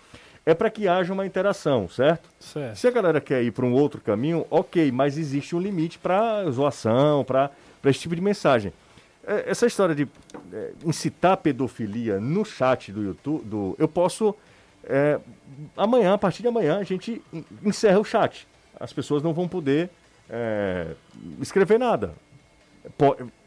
[0.46, 2.30] é para que haja uma interação, certo?
[2.40, 2.76] Certo.
[2.76, 6.50] Se a galera quer ir para um outro caminho, ok, mas existe um limite para
[6.50, 7.50] zoação, para
[7.84, 8.72] esse tipo de mensagem.
[9.26, 10.08] É, Essa história de
[10.52, 14.34] é, incitar pedofilia no chat do YouTube, do, eu posso.
[14.84, 15.18] é,
[15.76, 18.46] amanhã, a partir de amanhã, a gente en- encerra o chat.
[18.78, 19.90] As pessoas não vão poder
[20.30, 20.88] é,
[21.40, 22.14] escrever nada.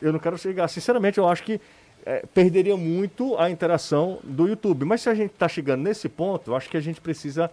[0.01, 0.67] Eu não quero chegar.
[0.67, 1.59] Sinceramente, eu acho que
[2.05, 4.85] é, perderia muito a interação do YouTube.
[4.85, 7.49] Mas se a gente está chegando nesse ponto, eu acho que a gente precisa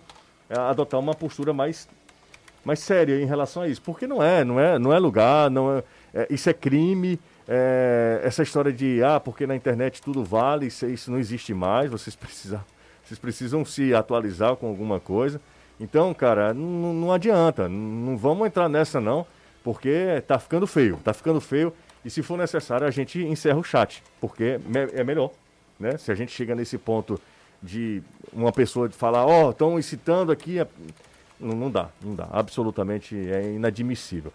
[0.48, 1.88] é, adotar uma postura mais,
[2.64, 3.82] mais séria em relação a isso.
[3.82, 5.82] Porque não é, não é, não é lugar, não é,
[6.14, 7.18] é, isso é crime.
[7.46, 11.90] é, essa história de ah, porque na internet tudo vale, isso, isso não existe mais,
[11.90, 12.62] vocês precisam,
[13.04, 15.40] vocês precisam se atualizar com alguma coisa.
[15.80, 19.24] Então, cara, não, não adianta, não vamos entrar nessa não,
[19.62, 21.72] porque tá ficando feio, tá ficando feio.
[22.04, 25.30] E se for necessário, a gente encerra o chat, porque me- é melhor,
[25.78, 25.96] né?
[25.98, 27.20] Se a gente chega nesse ponto
[27.62, 28.02] de
[28.32, 30.66] uma pessoa de falar, ó, estão incitando aqui, é-
[31.38, 34.32] não, não dá, não dá, absolutamente é inadmissível.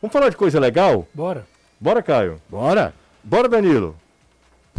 [0.00, 1.06] Vamos falar de coisa legal?
[1.12, 1.46] Bora.
[1.78, 2.40] Bora, Caio.
[2.48, 2.94] Bora!
[3.22, 3.94] Bora, Danilo.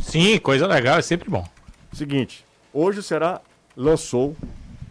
[0.01, 1.47] Sim, coisa legal, é sempre bom.
[1.93, 2.43] Seguinte,
[2.73, 3.39] hoje o Ceará
[3.77, 4.35] lançou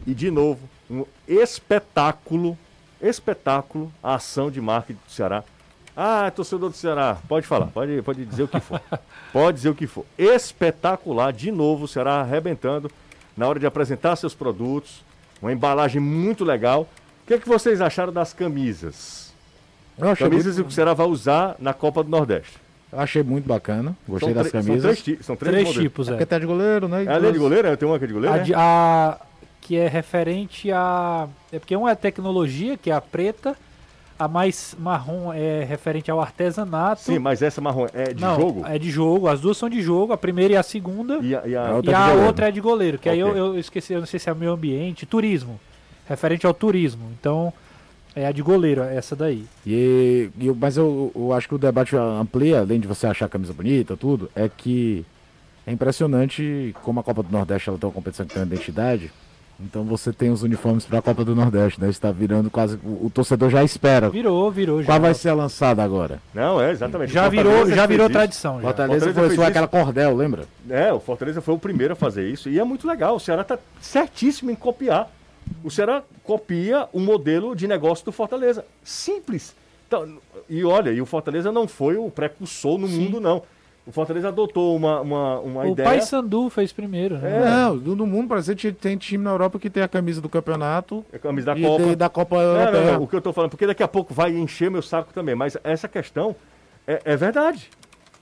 [0.07, 2.59] e de novo um espetáculo,
[3.01, 5.45] espetáculo, a ação de marketing do Ceará.
[5.97, 8.81] Ah, torcedor do Ceará, pode falar, pode, pode dizer o que for.
[9.33, 10.05] pode dizer o que for.
[10.19, 12.91] Espetacular, de novo, o Ceará arrebentando
[13.37, 15.03] na hora de apresentar seus produtos.
[15.41, 16.83] Uma embalagem muito legal.
[17.23, 19.33] O que, é que vocês acharam das camisas?
[19.99, 22.57] Eu achei, Camisas muito, que o Ceará vai usar na Copa do Nordeste.
[22.93, 23.97] eu achei muito bacana.
[24.09, 24.83] Gostei São das camisas.
[24.83, 26.27] São três, são três, Três tipos, Porque é.
[26.27, 27.05] tá de goleiro, né?
[27.05, 27.77] É a linha de goleiro?
[27.77, 28.35] Tem uma que é de goleiro?
[28.35, 28.45] A, né?
[28.45, 29.19] de- a-
[29.71, 31.29] que é referente a.
[31.53, 33.55] É porque uma é tecnologia, que é a preta,
[34.19, 37.03] a mais marrom é referente ao artesanato.
[37.03, 38.67] Sim, mas essa marrom é de Não, jogo?
[38.67, 41.19] é de jogo, as duas são de jogo, a primeira e a segunda.
[41.23, 42.27] E a, e a- A outra E é de a goleiro.
[42.27, 44.51] outra é de goleiro, que aí eu, eu esqueci, eu não sei se é meio
[44.51, 45.61] ambiente, turismo.
[46.09, 47.05] Referente ao turismo.
[47.21, 47.53] Então,
[48.17, 49.45] é a de goleiro, essa daí.
[49.65, 53.27] E, e eu- mas eu, eu acho que o debate amplia, além de você achar
[53.27, 55.07] a camisa bonita, tudo, é que
[55.65, 59.13] é impressionante como a Copa do Nordeste ela tem uma competição que tem uma identidade.
[59.65, 61.89] Então você tem os uniformes para a Copa do Nordeste, né?
[61.89, 62.79] Está virando quase.
[62.85, 64.09] O, torcedor já espera.
[64.09, 64.83] Virou, virou.
[64.83, 66.21] Já, Qual vai ser a lançada agora?
[66.35, 67.13] Não, é exatamente.
[67.13, 68.57] já virou, já virou tradição.
[68.57, 68.63] Já.
[68.63, 69.43] Fortaleza, Fortaleza isso.
[69.43, 70.45] aquela cordel, lembra?
[70.69, 72.49] É, o Fortaleza foi o primeiro a fazer isso.
[72.49, 73.17] E é muito legal.
[73.17, 75.11] O Ceará tá certíssimo em copiar.
[75.63, 78.65] O Ceará copia o modelo de negócio do Fortaleza.
[78.83, 79.55] Simples.
[79.87, 83.43] Então, e olha, e o Fortaleza não foi o precursor no mundo, não.
[83.91, 85.89] O Fortaleza adotou uma, uma, uma O ideia.
[85.89, 87.39] Paysandu fez primeiro, né?
[87.39, 87.45] É.
[87.51, 91.05] Não, do mundo parece que tem time na Europa que tem a camisa do campeonato
[91.13, 91.83] A camisa da e Copa.
[91.85, 92.85] de- da Copa Não, Europeia.
[92.85, 95.13] não, não, o que eu tô falando, porque daqui a pouco vai encher meu saco
[95.13, 96.37] também, mas essa questão
[96.87, 97.69] é, é verdade.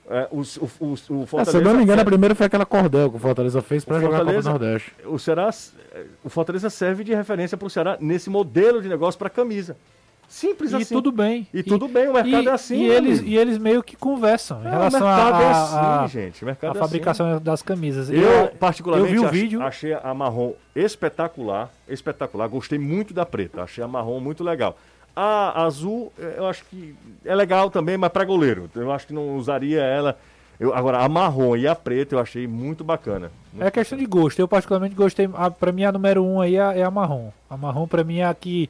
[0.09, 0.97] É, os- o, o, o
[1.27, 3.85] Fortaleza, se eu não me engano, a primeira foi aquela cordel que o Fortaleza fez
[3.85, 4.91] para O jogar a Copa do Nordeste.
[5.05, 5.51] o Ceará,
[6.23, 9.77] o Fortaleza serve de referência para o Ceará nesse modelo de negócio para camisa.
[10.29, 10.93] Simples E assim.
[10.93, 11.47] tudo bem.
[11.51, 13.33] E tudo bem, o mercado e- é assim, E eles, amigo.
[13.33, 16.07] e eles meio que conversam em É, relação o mercado à é a, assim, a-
[16.07, 16.43] gente.
[16.43, 18.09] O mercado a é fabricação das camisas.
[18.09, 18.19] assim.
[18.19, 19.61] Eu, particularmente, eu vi o vídeo.
[19.61, 21.69] achei a marrom espetacular.
[21.87, 22.47] Espetacular.
[22.47, 23.63] Gostei muito da preta.
[23.63, 24.77] Achei a marrom muito legal.
[25.15, 28.69] A azul, eu acho que é legal também, mas para goleiro.
[28.75, 30.17] Eu acho que não usaria ela.
[30.59, 33.31] Eu, agora, a marrom e a preta eu achei muito bacana.
[33.51, 34.39] Muito É questão de gosto.
[34.39, 35.27] Eu particularmente gostei.
[35.33, 37.31] A, pra mim a número um aí é, é a marrom.
[37.49, 38.69] A marrom pra mim é a que,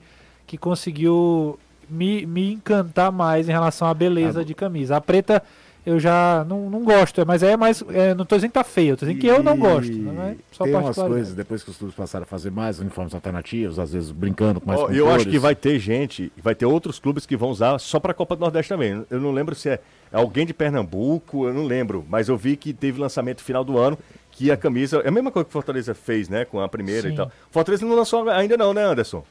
[0.50, 4.98] que conseguiu me, me encantar mais em relação à beleza de camisa.
[4.98, 5.44] A preta
[5.86, 7.84] eu já não, não gosto, mas é mais.
[7.90, 9.94] é, não tô dizendo que tá feio, eu tô dizendo que eu não gosto.
[9.94, 10.38] Né?
[10.52, 13.94] Só tem umas coisas, depois que os clubes passaram a fazer mais uniformes alternativos, às
[13.94, 17.28] vezes brincando com mais com eu acho que vai ter gente, vai ter outros clubes
[17.28, 19.06] que vão usar só para a Copa do Nordeste também.
[19.08, 19.80] Eu não lembro se é
[20.12, 24.00] alguém de Pernambuco, eu não lembro, mas eu vi que teve lançamento final do ano
[24.32, 27.08] que a camisa é a mesma coisa que o Fortaleza fez, né, com a primeira
[27.08, 27.14] Sim.
[27.14, 27.32] e tal.
[27.52, 29.24] Fortaleza não lançou ainda não, né, Anderson?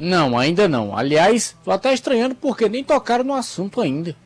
[0.00, 0.96] Não, ainda não.
[0.96, 4.16] Aliás, tô até estranhando porque nem tocaram no assunto ainda.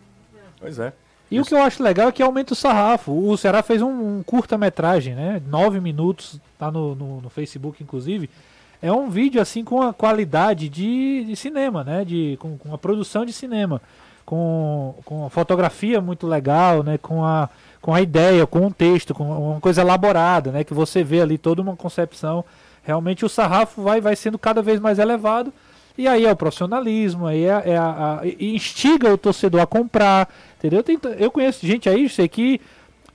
[0.60, 0.92] Pois é.
[1.30, 3.10] E o que eu acho legal é que aumenta o sarrafo.
[3.10, 5.42] O Ceará fez um, um curta-metragem, né?
[5.48, 8.30] Nove minutos, tá no, no, no Facebook, inclusive.
[8.80, 12.04] É um vídeo, assim, com a qualidade de, de cinema, né?
[12.04, 13.82] De, com, com a produção de cinema.
[14.24, 16.98] Com, com a fotografia muito legal, né?
[16.98, 17.48] Com a,
[17.80, 20.62] com a ideia, com o texto, com uma coisa elaborada, né?
[20.62, 22.44] Que você vê ali toda uma concepção.
[22.84, 25.52] Realmente o sarrafo vai, vai sendo cada vez mais elevado.
[25.96, 29.66] E aí é o profissionalismo, aí é, é a, a- e instiga o torcedor a
[29.66, 30.28] comprar,
[30.58, 30.82] entendeu?
[30.82, 32.60] Tem eu conheço gente aí, sei que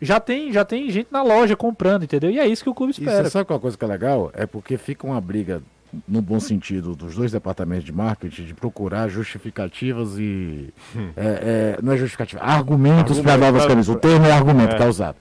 [0.02, 2.32] já tem, já tem gente na loja comprando, entendeu?
[2.32, 3.24] E é isso que o clube E espera.
[3.26, 4.32] você sabe qual a coisa que é legal?
[4.34, 5.62] É porque fica uma briga,
[6.08, 10.70] no bom sentido, dos dois departamentos de marketing, de procurar justificativas e.
[11.18, 13.94] é, é, não é justificativa, argumentos para novas camisas.
[13.94, 14.78] O termo é argumento É.
[14.78, 15.18] que é usado.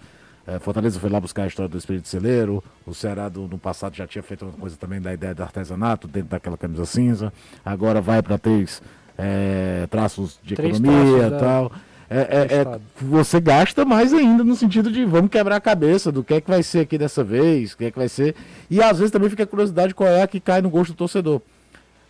[0.48, 2.64] É, Fortaleza foi lá buscar a história do espírito celeiro.
[2.86, 6.08] O Ceará do, no passado já tinha feito uma coisa também da ideia do artesanato
[6.08, 7.30] dentro daquela camisa cinza.
[7.62, 8.80] Agora vai para três
[9.18, 11.38] é, traços de Três economia e é.
[11.38, 11.70] tal.
[12.08, 16.24] É, é- é- você gasta mais ainda no sentido de vamos quebrar a cabeça do
[16.24, 18.34] que é que vai ser aqui dessa vez, o que é que vai ser.
[18.70, 20.96] E às vezes também fica a curiosidade qual é a que cai no gosto do
[20.96, 21.42] torcedor.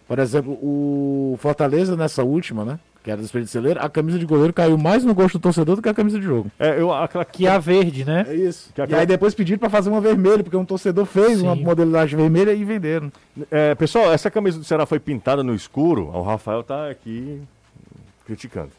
[0.07, 2.79] Por exemplo, o Fortaleza nessa última, né?
[3.09, 5.77] Que era do Espírito Celeiro, a camisa de goleiro caiu mais no gosto do torcedor
[5.77, 6.51] do que a camisa de jogo.
[6.59, 8.27] É, eu aquela Que é a verde, né?
[8.29, 8.71] É isso.
[8.75, 11.45] Que E aquela- aí depois pediram para fazer uma vermelha, porque um torcedor fez Sim.
[11.45, 13.11] uma modelagem vermelha e venderam.
[13.51, 16.09] É, pessoal, essa camisa do Ceará foi pintada no escuro.
[16.15, 17.41] O Rafael tá aqui
[18.27, 18.73] criticando.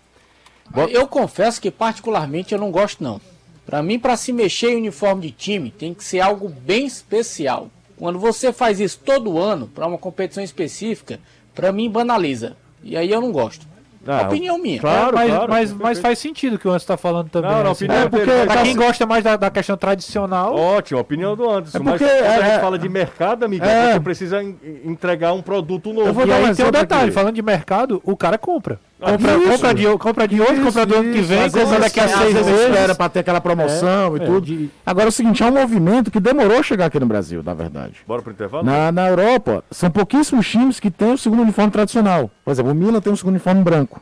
[0.69, 3.19] Bota- Eu confesso que particularmente eu não gosto não.
[3.65, 7.71] Pra mim, pra se mexer em uniforme de time, tem que ser algo bem especial.
[7.97, 11.19] Quando você faz isso todo ano pra uma competição específica,
[11.55, 12.55] pra mim banaliza.
[12.83, 13.67] E aí eu não gosto.
[14.07, 14.79] Ah, Opinião minha.
[14.79, 15.49] Claro, mas, claro.
[15.51, 17.51] mas, mas faz sentido o que o Anderson tá falando também.
[17.51, 18.09] Não, não, assim, opinião né?
[18.09, 21.49] porque dele, pra mas- quem gosta mais da, da questão tradicional, Ótimo, a opinião do
[21.49, 21.77] Anderson.
[21.77, 23.93] É mas porque, quando a é, gente é- fala de mercado, amiga, É.
[23.93, 26.07] você precisa en- entregar um produto novo.
[26.07, 27.11] Eu vou e dar um aí tem um detalhe, aqui.
[27.11, 28.79] falando de mercado, o cara compra.
[28.99, 29.49] Compra, isso.
[29.51, 32.07] compra, de, compra de hoje, compra do ano que vem, Às vezes compra daqui a
[32.09, 32.65] seis vezes meses.
[32.67, 34.41] espera para ter aquela promoção e É, tudo.
[34.41, 37.41] de- Agora é o seguinte, é um movimento que demorou a chegar aqui no Brasil,
[37.41, 37.93] na verdade.
[38.05, 38.63] Bora pro intervalo?
[38.65, 42.29] Na, na Europa, são pouquíssimos times que têm o segundo uniforme tradicional.
[42.43, 44.01] Por exemplo, o Milan tem um segundo uniforme branco.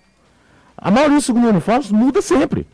[0.76, 2.66] A maioria dos segundos uniformes muda sempre.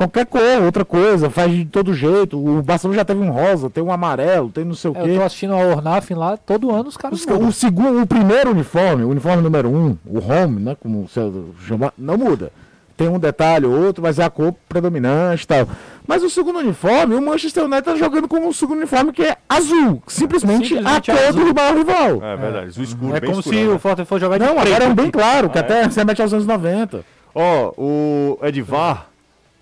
[0.00, 2.38] Qualquer cor, outra coisa, faz de todo jeito.
[2.38, 5.10] O Barcelona já teve um rosa, tem um amarelo, tem não sei o É, quê.
[5.10, 8.50] eu tô assistindo a Ornaf lá, todo ano os caras Os- o segundo, o primeiro
[8.50, 11.20] uniforme, o uniforme número um, o home, né, como você
[11.66, 12.50] chama, não muda.
[12.96, 15.68] Tem um detalhe ou outro, mas é a cor predominante e tal.
[16.06, 19.36] Mas o segundo uniforme, o Manchester United tá jogando com um segundo uniforme que é
[19.46, 21.44] azul, simplesmente, Simplesmente a cor azul.
[21.44, 22.22] do maior rival.
[22.24, 23.74] É verdade, o escuro, É bem como escurão, se né?
[23.74, 24.94] o Fortaleza fosse jogar de Não, agora é um preto.
[24.94, 27.04] bem claro, Ah, que até você mete aos anos 90.
[27.34, 29.09] Ó, o Edvar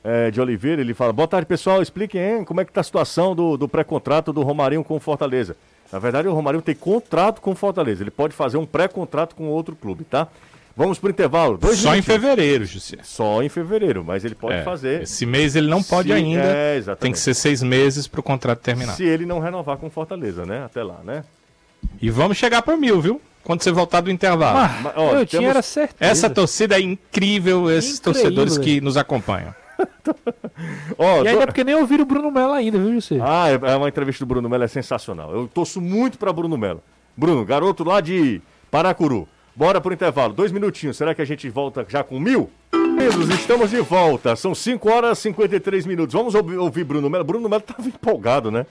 [0.08, 2.84] é, de Oliveira, ele fala, boa tarde pessoal, expliquem hein, como é que tá a
[2.84, 5.56] situação do, do pré-contrato do Romarinho com o Fortaleza.
[5.92, 9.48] Na verdade, o Romarinho tem contrato com o Fortaleza, ele pode fazer um pré-contrato com
[9.48, 10.28] outro clube, tá?
[10.76, 11.58] Vamos pro intervalo.
[11.58, 12.98] Dois Só em fevereiro, José.
[13.02, 16.40] Só em fevereiro, mas ele pode É, fazer Esse mês ele não pode Se- ainda.
[16.44, 17.00] é, exatamente.
[17.02, 18.92] tem que ser seis meses para o contrato terminar.
[18.94, 20.64] se ele não renovar com o Fortaleza, né?
[20.64, 21.24] Até lá, né?
[22.00, 23.20] E vamos chegar por mil, viu?
[23.42, 24.58] Quando você voltar do intervalo.
[24.58, 26.10] Ah, Mas, ó, eu tinha temos- era certeza.
[26.12, 28.12] Essa torcida é incrível, esses Incrível.
[28.22, 29.52] torcedores que nos acompanham.
[30.98, 33.18] Ó, E ainda porque nem ouviram o Bruno Mello ainda, viu, José?
[33.22, 35.32] Ah, é é uma entrevista do Bruno Melo, é sensacional.
[35.34, 36.82] Eu torço muito pra Bruno Melo.
[37.16, 39.28] Bruno, garoto lá de Paracuru.
[39.54, 40.96] Bora pro intervalo, dois minutinhos.
[40.96, 42.50] Será que a gente volta já com mil?
[42.70, 44.34] Queridos, estamos de volta.
[44.36, 46.12] São 5 horas e 53 minutos.
[46.14, 47.24] Vamos ouvi- ouvir Bruno Melo.
[47.24, 48.66] Bruno Melo estava empolgado, né?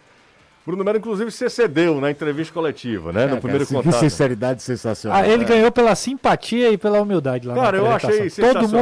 [0.68, 3.26] Bruno Melo, inclusive, se excedeu na entrevista coletiva, né?
[3.26, 4.00] no primeiro É, que contato.
[4.02, 5.18] sinceridade sensacional.
[5.18, 8.30] Ah, ele ganhou pela simpatia e pela humildade lá na Cara, eu achei Todo mundo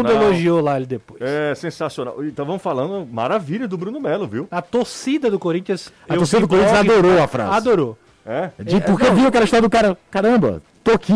[0.07, 0.11] sensacional.
[0.23, 1.21] elogiou lá ele depois.
[1.21, 2.25] É sensacional.
[2.25, 4.47] Então vamos falando maravilha do Bruno Melo, viu?
[4.49, 5.93] A torcida do Corinthians.
[6.09, 7.55] A eu torcida do Corinthians blog- adorou a frase.
[7.55, 7.97] Adorou.
[8.25, 8.49] É?
[8.63, 11.13] De, porque viu aquela história do cara, caramba, tô aqui.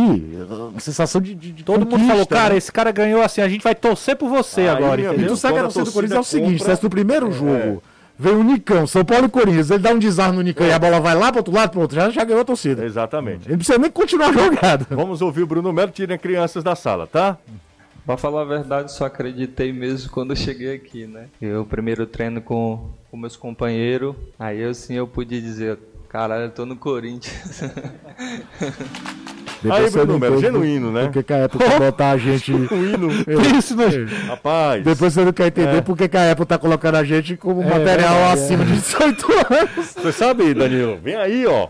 [0.71, 2.57] Uma sensação de, de, de Todo mundo falou, cara, né?
[2.57, 5.01] esse cara ganhou assim, a gente vai torcer por você Aí, agora.
[5.01, 5.33] entendeu?
[5.33, 7.81] E que a torcida do Corinthians é o seguinte, se no primeiro jogo
[8.21, 9.71] Vem o Nicão, São Paulo e Corinthians.
[9.71, 11.79] Ele dá um desarme no Nicão e a bola vai lá pro outro lado, pro
[11.79, 11.95] outro.
[11.95, 12.83] Já, já ganhou a torcida.
[12.83, 13.43] Exatamente.
[13.45, 14.85] Ele não precisa nem continuar a jogada.
[14.89, 17.37] Vamos ouvir o Bruno Melo, tirem crianças da sala, tá?
[18.05, 21.27] Pra falar a verdade, só acreditei mesmo quando eu cheguei aqui, né?
[21.41, 25.77] Eu primeiro treino com, com meus companheiros, aí assim eu pude dizer,
[26.09, 27.61] caralho, eu tô no Corinthians.
[29.61, 31.03] Depois Aí, você Bruno entende genuíno, né?
[31.03, 32.51] Porque que a Apple tá botar a gente.
[32.71, 33.09] O hino.
[33.57, 33.85] Isso, né?
[34.27, 34.83] Rapaz.
[34.83, 35.81] Depois você não quer entender É.
[35.81, 39.25] por que a Apple tá colocando a gente como É, material verdade, acima de 18
[39.49, 39.93] anos.
[39.95, 41.67] Você sabe, Danilo, vem aí, ó.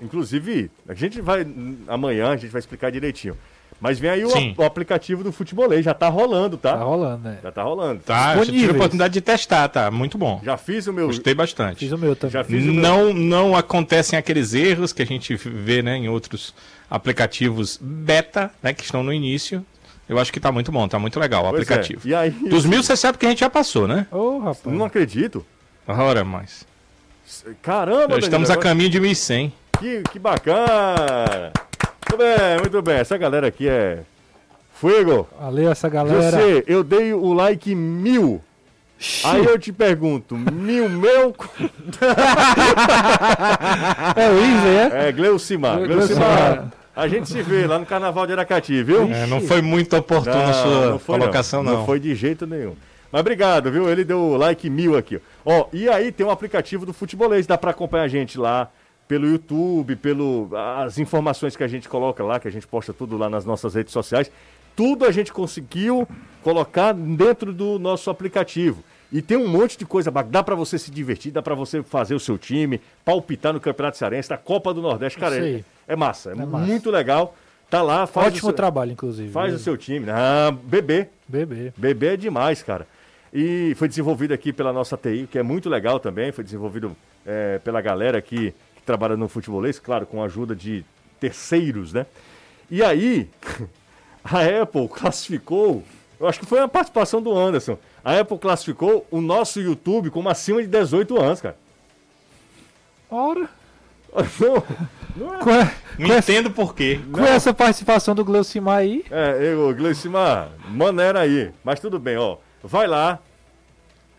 [0.00, 1.46] Inclusive, a gente vai.
[1.88, 3.36] Amanhã a gente vai explicar direitinho.
[3.80, 6.72] Mas vem aí o, o aplicativo do futebolês, já tá rolando, tá?
[6.78, 7.38] Tá rolando, né?
[7.42, 8.00] Já tá rolando.
[8.00, 9.90] Tá, eu tive a oportunidade de testar, tá?
[9.90, 10.40] Muito bom.
[10.42, 11.08] Já fiz o meu.
[11.08, 11.80] Gostei bastante.
[11.80, 12.32] Fiz o meu também.
[12.32, 12.82] Já fiz o meu.
[12.82, 16.54] Não, não acontecem aqueles erros que a gente vê né, em outros
[16.90, 19.64] aplicativos beta, né, que estão no início.
[20.08, 21.74] Eu acho que tá muito bom, tá muito legal o Pois é.
[21.74, 22.08] aplicativo.
[22.08, 22.30] E aí.
[22.30, 24.06] Dos mil você sabe que a gente já passou, né?
[24.10, 24.74] Ô, rapaz.
[24.74, 25.44] Não acredito.
[25.86, 26.64] Ora, mas.
[27.60, 29.52] Caramba, Já Danilo, estamos a agora- caminho de 1100.
[29.78, 31.52] Que, que bacana!
[32.08, 32.94] Muito bem, muito bem.
[32.96, 33.98] Essa galera aqui é.
[34.74, 35.28] Fuego!
[35.40, 36.30] Valeu essa galera.
[36.30, 38.40] Você, eu dei o like mil.
[39.24, 41.34] Aí eu te pergunto, mil meu?
[44.16, 45.08] É o Isa, é?
[45.08, 45.80] É, Gleucimar.
[45.80, 46.68] Gleucimar.
[46.94, 49.02] A gente se vê lá no Carnaval de Aracati, viu?
[49.12, 51.78] É, não foi muito oportuno a sua foi, colocação, não.
[51.78, 52.74] Não foi de jeito nenhum.
[53.12, 53.88] Mas obrigado, viu?
[53.88, 55.20] Ele deu o like mil aqui.
[55.44, 58.70] Ó, Ó, e aí tem um aplicativo do Futebolês, dá pra acompanhar a gente lá
[59.08, 60.48] pelo YouTube, pelo
[60.84, 63.74] as informações que a gente coloca lá, que a gente posta tudo lá nas nossas
[63.74, 64.30] redes sociais.
[64.74, 66.06] Tudo a gente conseguiu
[66.42, 68.82] colocar dentro do nosso aplicativo.
[69.10, 70.10] E tem um monte de coisa.
[70.10, 73.96] Dá pra você se divertir, dá pra você fazer o seu time, palpitar no Campeonato
[73.96, 75.18] Cearense, da Copa do Nordeste.
[75.18, 76.66] Cara, é, é massa, é, massa.
[76.66, 77.34] muito legal.
[77.70, 79.30] Tá lá, faz Ótimo o seu, trabalho, inclusive.
[79.30, 80.06] faz o seu time.
[80.10, 81.08] Ah, bebê.
[81.26, 81.72] Bebê.
[81.76, 82.86] Bebê é demais, cara.
[83.32, 86.30] E foi desenvolvido aqui pela nossa TI, que é muito legal também.
[86.30, 88.54] Foi desenvolvido é, pela galera aqui que
[88.86, 90.84] trabalha no futebolês, claro, com a ajuda de
[91.20, 92.06] terceiros, né?
[92.70, 93.28] E aí,
[94.24, 95.82] a Apple classificou,
[96.18, 97.76] eu acho que foi a participação do Anderson.
[98.04, 101.56] A Apple classificou o nosso YouTube como acima de 18 anos, cara.
[103.10, 103.48] Ora,
[105.16, 105.74] Não, não é.
[105.98, 107.00] Não com essa, entendo por quê.
[107.10, 111.50] com essa participação do Gleucimar aí, É, eu, Gleicimar, maneira aí.
[111.64, 112.36] Mas tudo bem, ó.
[112.62, 113.18] Vai lá.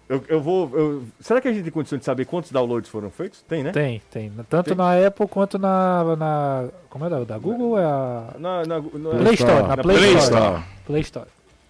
[0.10, 0.72] Eu, eu vou.
[0.74, 3.42] eu- será que a gente tem condição de saber quantos downloads foram feitos?
[3.42, 3.72] Tem, né?
[3.72, 4.32] tem, tem.
[4.50, 4.76] Tanto Tem.
[4.78, 6.16] na Apple quanto na.
[6.16, 7.78] na como é da, da Google?
[7.78, 8.24] É a.
[8.40, 8.82] Na, na, na-
[9.20, 9.62] Play Store.
[9.64, 10.46] Na na Play, Play Store.
[10.46, 10.64] Store.
[10.86, 11.28] Play Store.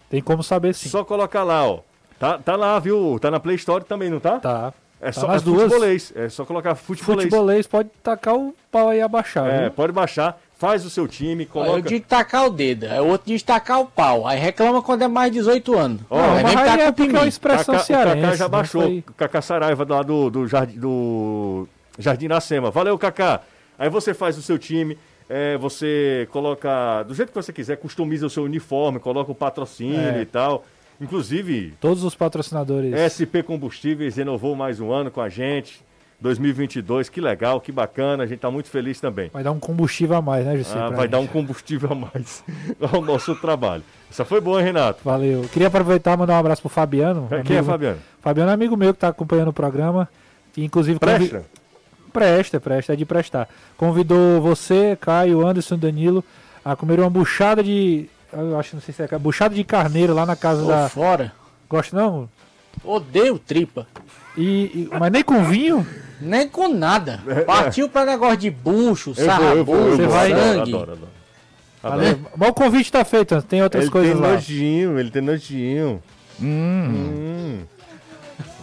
[0.10, 0.88] Tem como saber sim.
[0.90, 1.80] Só colocar lá, ó.
[2.20, 3.18] Tá, tá lá, viu?
[3.20, 4.40] Tá na Play Store também, não tá?
[4.40, 4.74] Tá.
[5.02, 5.64] É tá só nas é duas.
[5.64, 6.14] futebolês.
[6.16, 7.24] É só colocar futebolês.
[7.30, 9.48] Futebolês pode tacar o pau aí abaixar.
[9.48, 9.72] É, viu?
[9.72, 11.90] pode baixar, faz o seu time, Ó, Eu coloca.
[11.90, 14.26] digo tacar o dedo, o outro diz tacar o pau.
[14.28, 16.02] Aí reclama quando é mais de 18 anos.
[16.10, 18.18] Ó, Não, mas aí é o porque é uma expressão Kaká- cearense.
[18.18, 18.82] o Kaká já não baixou.
[18.82, 21.68] foi- O Kaká Saraiva lá do, do, Jardim, do
[22.00, 22.72] Jardim Iracema.
[22.72, 23.42] Valeu, Kaká.
[23.78, 24.98] Aí você faz o seu time,
[25.30, 30.00] é, você coloca do jeito que você quiser, customiza o seu uniforme, coloca o patrocínio
[30.18, 30.22] É.
[30.22, 30.66] e tal.
[31.00, 32.92] Inclusive, Todos os patrocinadores.
[32.98, 35.86] SP Combustíveis renovou mais um ano com a gente.
[36.20, 39.30] 2022, que legal, que bacana, a gente tá muito feliz também.
[39.32, 40.78] Vai dar um combustível a mais, né, José?
[40.80, 41.32] Ah, vai dar um gente?
[41.32, 42.44] combustível a mais
[42.92, 43.84] ao nosso trabalho.
[44.10, 45.00] Essa foi boa, hein, Renato?
[45.04, 45.44] Valeu.
[45.52, 47.28] Queria aproveitar e mandar um abraço pro Fabiano.
[47.46, 48.00] Quem é Fabiano?
[48.22, 50.10] Fabiano é amigo meu que tá acompanhando o programa.
[50.54, 51.46] Que inclusive convi- Presta?
[52.12, 53.48] Presta, presta, é de prestar.
[53.76, 56.24] Convidou você, Caio, Anderson, Danilo
[56.66, 58.10] a comer uma buchada de.
[58.34, 60.90] Eu acho, não sei se é buchada de carneiro lá na casa Tô da.
[60.90, 61.32] fora.
[61.70, 62.28] Gosta não?
[62.84, 63.86] Odeio tripa.
[64.36, 65.86] E, e- mas nem com vinho?
[66.20, 67.20] Nem com nada.
[67.46, 70.34] Partiu pra negócio de bucho, sarrabucho, sangue.
[70.34, 71.00] adoro, adoro.
[71.82, 72.20] Valeu.
[72.36, 74.34] Mas o convite tá feito, tem outras Ele coisas tem lá.
[74.34, 76.02] nojinho, ele tem nojinho.
[76.42, 77.60] Hum.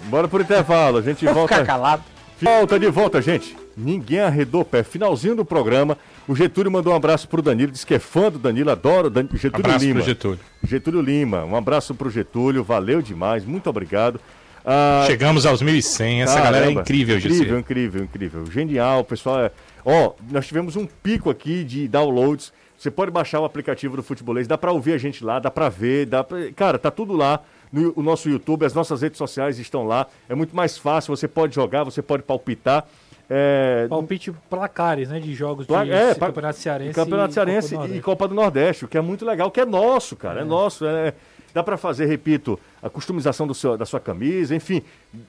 [0.05, 1.55] Bora pro intervalo, a gente Vou volta.
[1.55, 2.03] ficar calado.
[2.41, 3.57] Volta de volta, gente.
[3.77, 4.83] Ninguém arredou o pé.
[4.83, 5.97] Finalzinho do programa.
[6.29, 9.11] O Getúlio mandou um abraço pro Danilo, disse que é fã do Danilo, adora o
[9.11, 9.27] Dan...
[9.33, 10.01] Getúlio Abraço Lima.
[10.01, 10.41] pro Getúlio.
[10.67, 14.21] Getúlio Lima, um abraço pro Getúlio, valeu demais, muito obrigado.
[14.65, 16.23] Ah, Chegamos aos 1.100.
[16.23, 17.59] Essa galera é Caramba, incrível, Incrível, José.
[17.61, 18.47] incrível, incrível.
[18.51, 19.41] Genial, o pessoal.
[19.41, 19.51] É...
[19.85, 22.53] Ó, nós tivemos um pico aqui de downloads.
[22.77, 25.69] Você pode baixar o aplicativo do Futebolês, dá pra ouvir a gente lá, dá pra
[25.69, 26.51] ver, dá pra...
[26.53, 27.41] Cara, tá tudo lá.
[27.73, 30.07] No o nosso YouTube, as nossas redes sociais estão lá.
[30.29, 32.87] É muito mais fácil, você pode jogar, você pode palpitar.
[33.29, 33.87] É...
[33.89, 35.19] Palpite placares, né?
[35.19, 36.95] De jogos Pla- de é, Campeonato Cearense.
[36.95, 38.03] Campeonato e Cearense Copa do e Nordeste.
[38.03, 40.85] Copa do Nordeste, o que é muito legal, que é nosso, cara, é, nosso.
[40.85, 41.15] É,
[41.55, 44.83] dá pra fazer, repito, a customização do seu, da sua camisa, enfim.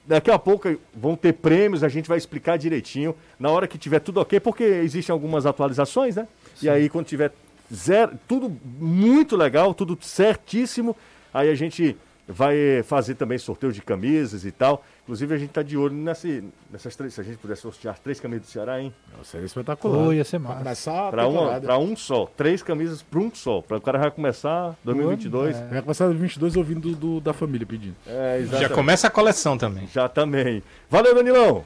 [0.04, 4.00] Daqui a pouco vão ter prêmios, a gente vai explicar direitinho na hora que tiver
[4.00, 6.26] tudo ok, porque existem algumas atualizações, né?
[6.60, 7.32] E aí quando tiver
[7.72, 10.96] zero, tudo muito legal, tudo certíssimo,
[11.32, 11.96] aí a gente
[12.26, 14.84] vai fazer também sorteio de camisas e tal.
[15.06, 17.14] Inclusive, a gente tá de olho nesse, nessas três.
[17.14, 18.92] Se a gente pudesse sortear três camisas do Ceará, hein?
[19.22, 20.04] Seria espetacular.
[20.04, 20.62] Pô, ia ser Pra massa.
[20.64, 21.66] começar a Pra, uma, temporada.
[21.66, 22.26] pra um só.
[22.36, 23.60] Três camisas pra um só.
[23.62, 25.56] Pra o cara já começar 2022.
[25.70, 27.94] Vai começar 22 ouvindo do, do- da família pedindo.
[28.04, 29.86] É, Já começa a coleção também.
[29.94, 30.60] Já também.
[30.90, 31.64] Valeu, Danilão.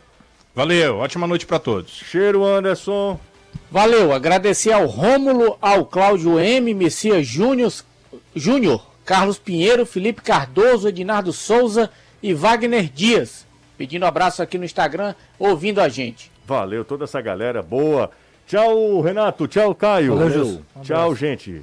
[0.54, 1.90] Valeu, ótima noite pra todos.
[1.92, 3.18] Cheiro, Anderson.
[3.70, 7.72] Valeu, agradecer ao Rômulo, ao Cláudio M, Messias Júnior,
[8.36, 11.88] Júnior, Carlos Pinheiro, Felipe Cardoso, Ednardo Souza
[12.22, 13.46] e Wagner Dias.
[13.76, 16.30] Pedindo abraço aqui no Instagram, ouvindo a gente.
[16.46, 18.10] Valeu, toda essa galera boa.
[18.46, 19.46] Tchau, Renato.
[19.46, 20.16] Tchau, Caio.
[20.16, 20.62] Valeu.
[20.76, 21.62] Um Tchau, gente.